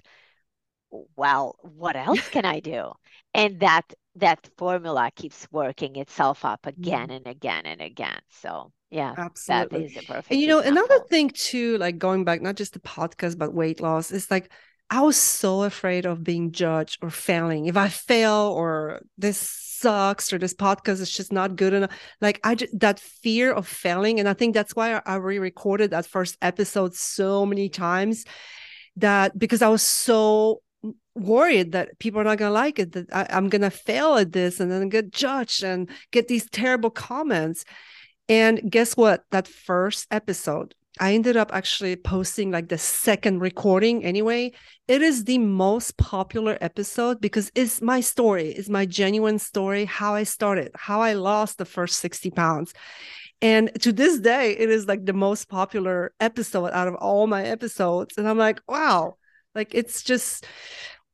[1.15, 2.91] Well what else can i do?
[3.33, 6.81] And that that formula keeps working itself up mm-hmm.
[6.81, 8.21] again and again and again.
[8.29, 9.79] So yeah absolutely.
[9.79, 10.83] that is a perfect and you know example.
[10.83, 14.49] another thing too like going back not just the podcast but weight loss is like
[14.89, 17.67] I was so afraid of being judged or failing.
[17.67, 22.39] If I fail or this sucks or this podcast is just not good enough, like
[22.43, 26.05] I just that fear of failing, and I think that's why I, I re-recorded that
[26.05, 28.25] first episode so many times.
[28.95, 30.61] That because I was so
[31.15, 34.15] worried that people are not going to like it, that I, I'm going to fail
[34.15, 37.63] at this and then get judged and get these terrible comments.
[38.27, 39.23] And guess what?
[39.31, 44.51] That first episode I ended up actually posting like the second recording anyway.
[44.87, 50.13] It is the most popular episode because it's my story, it's my genuine story, how
[50.15, 52.73] I started, how I lost the first 60 pounds.
[53.41, 57.43] And to this day, it is like the most popular episode out of all my
[57.43, 58.17] episodes.
[58.17, 59.15] And I'm like, wow,
[59.55, 60.45] like it's just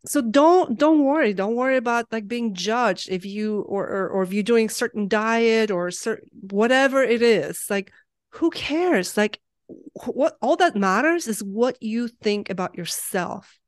[0.08, 4.24] so don't don't worry don't worry about like being judged if you or or, or
[4.24, 7.92] if you're doing certain diet or certain whatever it is like
[8.30, 13.60] who cares like what all that matters is what you think about yourself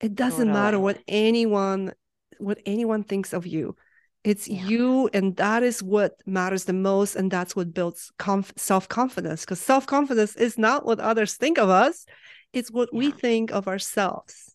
[0.00, 0.52] it doesn't totally.
[0.52, 1.92] matter what anyone
[2.38, 3.76] what anyone thinks of you
[4.24, 4.66] it's yeah.
[4.66, 9.60] you and that is what matters the most and that's what builds conf- self-confidence because
[9.60, 12.06] self-confidence is not what others think of us
[12.52, 12.98] it's what yeah.
[12.98, 14.54] we think of ourselves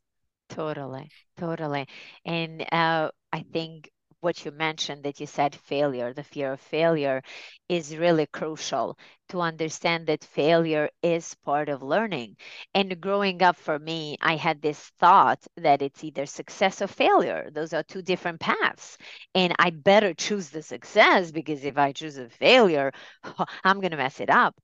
[0.50, 1.86] totally totally
[2.26, 3.90] and uh, i think
[4.28, 7.22] what you mentioned that you said failure, the fear of failure
[7.70, 8.98] is really crucial
[9.30, 12.36] to understand that failure is part of learning.
[12.74, 17.50] And growing up for me, I had this thought that it's either success or failure.
[17.54, 18.98] Those are two different paths.
[19.34, 22.92] And I better choose the success because if I choose a failure,
[23.64, 24.60] I'm going to mess it up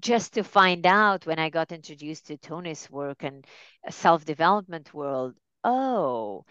[0.00, 3.46] just to find out when I got introduced to Tony's work and
[3.90, 5.34] self development world,
[5.64, 6.44] oh,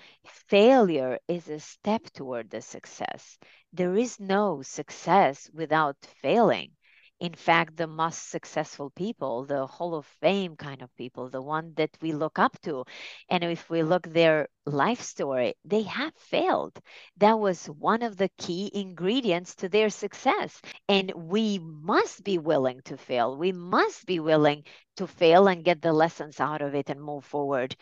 [0.49, 3.38] failure is a step toward the success.
[3.74, 6.72] There is no success without failing.
[7.20, 11.74] In fact, the most successful people, the Hall of Fame kind of people, the one
[11.76, 12.86] that we look up to,
[13.28, 16.80] and if we look their life story, they have failed.
[17.18, 20.62] That was one of the key ingredients to their success.
[20.88, 23.36] And we must be willing to fail.
[23.36, 24.66] We must be willing
[24.97, 27.76] to fail and get the lessons out of it and move forward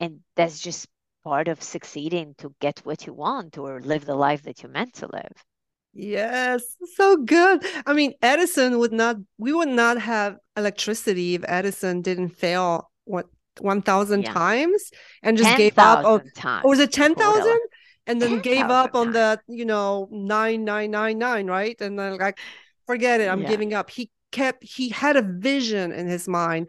[0.00, 0.86] and that's just
[1.22, 4.94] part of succeeding to get what you want or live the life that you're meant
[4.94, 5.32] to live.
[5.94, 6.62] Yes
[6.96, 7.64] so good.
[7.86, 13.26] I mean edison would not we would not have electricity if edison didn't fail what
[13.60, 14.32] 1000 yeah.
[14.32, 14.90] times
[15.22, 16.64] and just 10, gave up on times.
[16.64, 17.58] or was it 10,000
[18.08, 21.80] and then 10, gave up on that you know 9999 right?
[21.80, 22.38] And then like
[22.86, 23.48] forget it i'm yeah.
[23.48, 23.88] giving up.
[23.88, 26.66] He kept he had a vision in his mind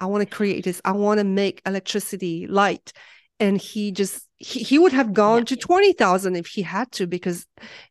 [0.00, 0.80] I want to create this.
[0.84, 2.92] I want to make electricity, light.
[3.38, 5.44] And he just he, he would have gone Yeah.
[5.46, 7.46] to 20,000 if he had to because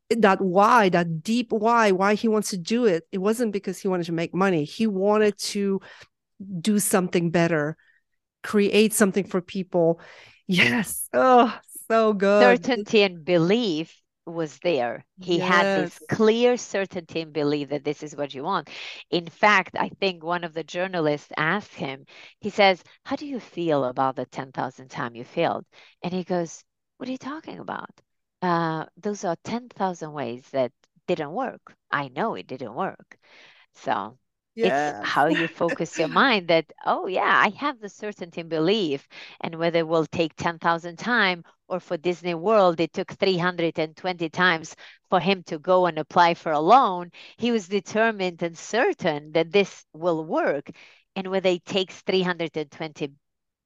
[0.09, 3.87] that why that deep why why he wants to do it it wasn't because he
[3.87, 5.79] wanted to make money he wanted to
[6.61, 7.77] do something better
[8.43, 9.99] create something for people
[10.47, 11.55] yes oh
[11.87, 15.05] so good certainty and belief was there.
[15.19, 18.69] He had this clear certainty and belief that this is what you want.
[19.09, 22.05] In fact, I think one of the journalists asked him,
[22.39, 25.65] he says, How do you feel about the 10,000 time you failed?
[26.03, 26.63] And he goes,
[26.97, 27.89] What are you talking about?
[28.41, 30.71] Uh, those are 10,000 ways that
[31.07, 31.75] didn't work.
[31.91, 33.17] I know it didn't work.
[33.75, 34.17] So
[34.55, 38.49] yeah it's how you focus your mind that, oh, yeah, I have the certainty and
[38.49, 39.07] belief.
[39.41, 44.75] And whether it will take 10,000 time or for Disney World, it took 320 times
[45.09, 49.51] for him to go and apply for a loan, he was determined and certain that
[49.51, 50.69] this will work.
[51.15, 53.11] And whether it takes 320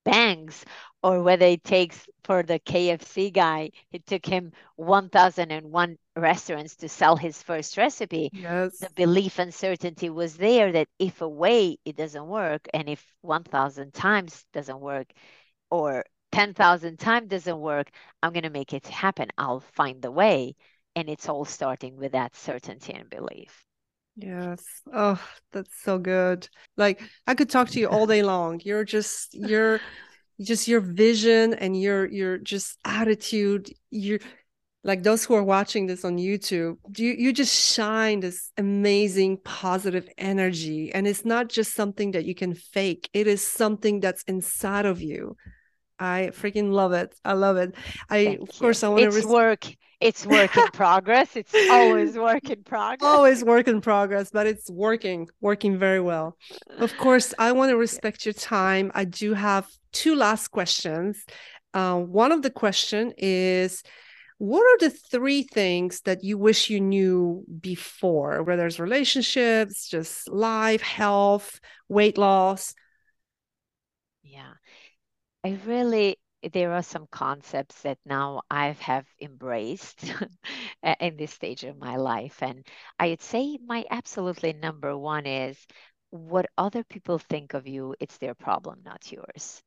[0.06, 0.66] banks
[1.02, 7.16] or whether it takes for the KFC guy, it took him 1001 restaurants to sell
[7.16, 8.30] his first recipe.
[8.34, 8.80] Yes.
[8.80, 13.06] The belief and certainty was there that if a way it doesn't work and if
[13.22, 15.08] 1000 times doesn't work
[15.70, 17.90] or 10,000 times doesn't work
[18.22, 20.56] i'm going to make it happen i'll find the way
[20.96, 23.66] and it's all starting with that certainty and belief
[24.16, 24.64] Yes.
[24.94, 25.20] Oh,
[25.52, 26.48] that's so good.
[26.78, 28.62] Like I could talk to you all day long.
[28.64, 29.80] You're just you're
[30.40, 33.72] just your vision and your your just attitude.
[33.90, 34.20] You're
[34.84, 40.08] like those who are watching this on YouTube, you you just shine this amazing positive
[40.18, 40.94] energy.
[40.94, 43.10] And it's not just something that you can fake.
[43.14, 45.38] It is something that's inside of you.
[46.04, 47.16] I freaking love it.
[47.24, 47.76] I love it.
[48.10, 48.60] I Thank of you.
[48.60, 49.66] course I want it's to work
[50.02, 54.70] it's work in progress it's always work in progress always work in progress, but it's
[54.70, 56.38] working, working very well.
[56.78, 58.92] Of course, I want to respect your time.
[58.94, 61.24] I do have two last questions.
[61.74, 63.82] Uh, one of the question is,
[64.40, 70.30] what are the three things that you wish you knew before, whether it's relationships, just
[70.30, 72.76] life, health, weight loss?
[75.44, 76.18] I really,
[76.54, 80.04] there are some concepts that now I have embraced
[81.00, 82.42] in this stage of my life.
[82.42, 82.66] And
[83.00, 85.58] I'd say my absolutely number one is
[86.12, 89.62] what other people think of you, it's their problem, not yours.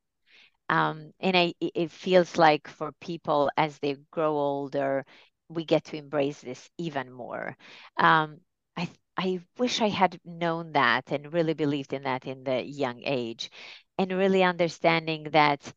[0.69, 5.05] Um, and I, it feels like for people as they grow older,
[5.49, 7.57] we get to embrace this even more.
[7.97, 8.41] Um,
[8.77, 13.03] I, I wish I had known that and really believed in that in the young
[13.05, 13.51] age,
[13.99, 15.73] and really understanding that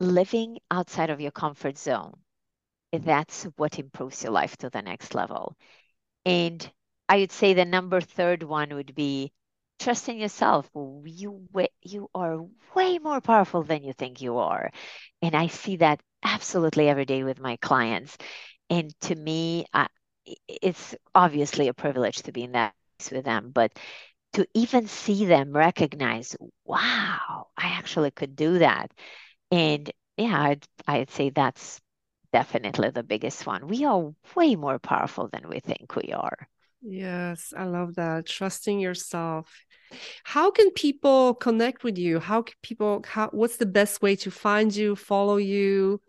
[0.00, 2.14] living outside of your comfort zone,
[2.92, 5.56] that's what improves your life to the next level.
[6.24, 6.68] And
[7.08, 9.32] I would say the number third one would be
[9.78, 10.70] trust in yourself.
[10.74, 11.48] You
[11.82, 12.40] you are
[12.74, 14.70] way more powerful than you think you are.
[15.22, 18.16] And I see that absolutely every day with my clients.
[18.70, 19.88] And to me, I,
[20.48, 22.74] it's obviously a privilege to be in that
[23.12, 23.72] with them, but
[24.34, 28.92] to even see them recognize, wow, I actually could do that.
[29.50, 31.80] And yeah, I'd, I'd say that's
[32.32, 33.68] definitely the biggest one.
[33.68, 36.48] We are way more powerful than we think we are.
[36.82, 38.26] Yes, I love that.
[38.26, 39.50] Trusting yourself.
[40.24, 42.18] How can people connect with you?
[42.18, 46.00] How can people, how, what's the best way to find you, follow you?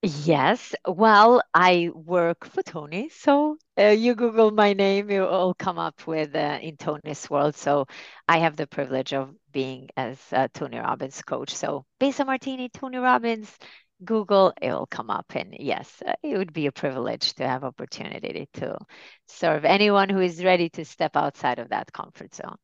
[0.00, 5.76] Yes, well, I work for Tony, so uh, you Google my name, you all come
[5.76, 7.56] up with uh, in Tony's world.
[7.56, 7.86] So
[8.28, 11.52] I have the privilege of being as a Tony Robbins coach.
[11.52, 13.52] So Besa Martini, Tony Robbins,
[14.04, 15.26] Google, it will come up.
[15.34, 18.78] And yes, uh, it would be a privilege to have opportunity to
[19.26, 22.56] serve anyone who is ready to step outside of that comfort zone.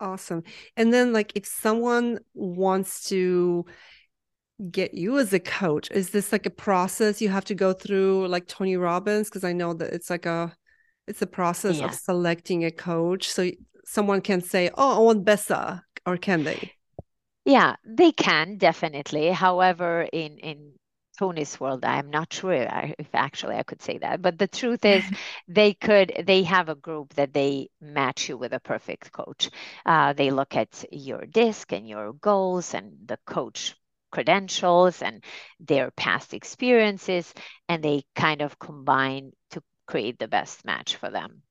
[0.00, 0.42] Awesome.
[0.76, 3.66] And then, like, if someone wants to
[4.70, 8.28] get you as a coach, is this like a process you have to go through,
[8.28, 9.28] like Tony Robbins?
[9.28, 10.54] Because I know that it's like a,
[11.06, 11.82] it's a process Yeah.
[11.82, 13.30] of selecting a coach.
[13.30, 13.50] So
[13.84, 16.74] someone can say, "Oh, I want Besa," or can they?
[17.44, 19.28] Yeah, they can definitely.
[19.30, 20.72] However, in in
[21.18, 24.22] Tony's world, I'm not sure if actually I could say that.
[24.22, 25.08] But the truth is,
[25.48, 29.50] they could, they have a group that they match you with a perfect coach.
[29.86, 33.74] Uh, they look at your disc and your goals and the coach
[34.12, 35.24] credentials and
[35.58, 37.32] their past experiences,
[37.68, 41.42] and they kind of combine to create the best match for them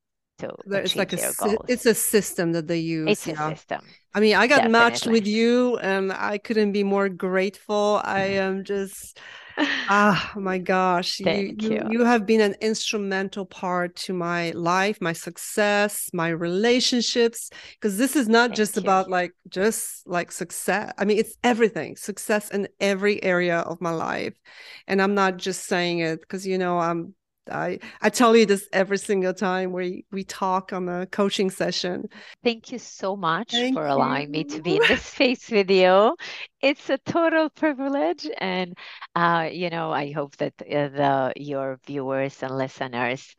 [0.42, 1.66] to It's like a, goals.
[1.68, 3.10] it's a system that they use.
[3.10, 3.82] It's a system.
[4.14, 8.02] I mean, I got matched with you and I couldn't be more grateful.
[8.04, 8.58] I mm-hmm.
[8.58, 9.20] am just
[9.58, 11.20] ah, my gosh.
[11.24, 11.88] Thank you, you.
[11.92, 17.50] You have been an instrumental part to my life, my success, my relationships.
[17.74, 18.82] Because this is not Thank just you.
[18.82, 20.94] about like just like success.
[20.98, 24.40] I mean, it's everything, success in every area of my life.
[24.88, 27.16] And I'm not just saying it because you know I'm
[27.50, 32.10] I I tell you this every single time we we talk on a coaching session.
[32.44, 36.16] Thank you so much Thank for allowing me to be in this space with you.
[36.62, 38.78] It's a total privilege, and
[39.16, 43.36] uh, you know, I hope that uh, the your viewers and listeners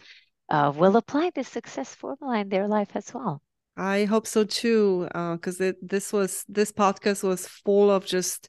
[0.49, 3.43] uh, will apply this success formula in their life as well.
[3.77, 8.49] I hope so too, because it this was this podcast was full of just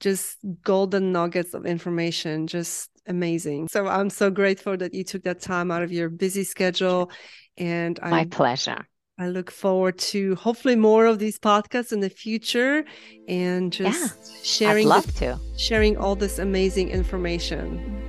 [0.00, 3.68] just golden nuggets of information, just amazing.
[3.68, 7.10] So I'm so grateful that you took that time out of your busy schedule,
[7.58, 8.86] and My I pleasure.
[9.18, 12.84] I look forward to hopefully more of these podcasts in the future,
[13.28, 15.38] and Yeah, just I'd sharing the- love to.
[15.56, 18.00] sharing all this amazing information.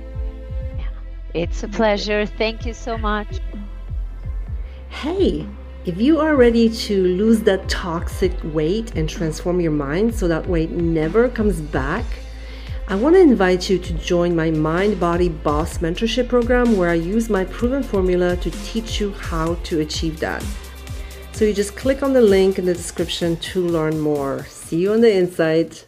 [1.34, 2.26] It's a pleasure.
[2.26, 3.40] Thank you so much.
[4.88, 5.46] Hey,
[5.84, 10.48] if you are ready to lose that toxic weight and transform your mind so that
[10.48, 12.04] weight never comes back,
[12.86, 16.94] I want to invite you to join my Mind Body Boss mentorship program where I
[16.94, 20.44] use my proven formula to teach you how to achieve that.
[21.32, 24.44] So you just click on the link in the description to learn more.
[24.44, 25.78] See you on the inside.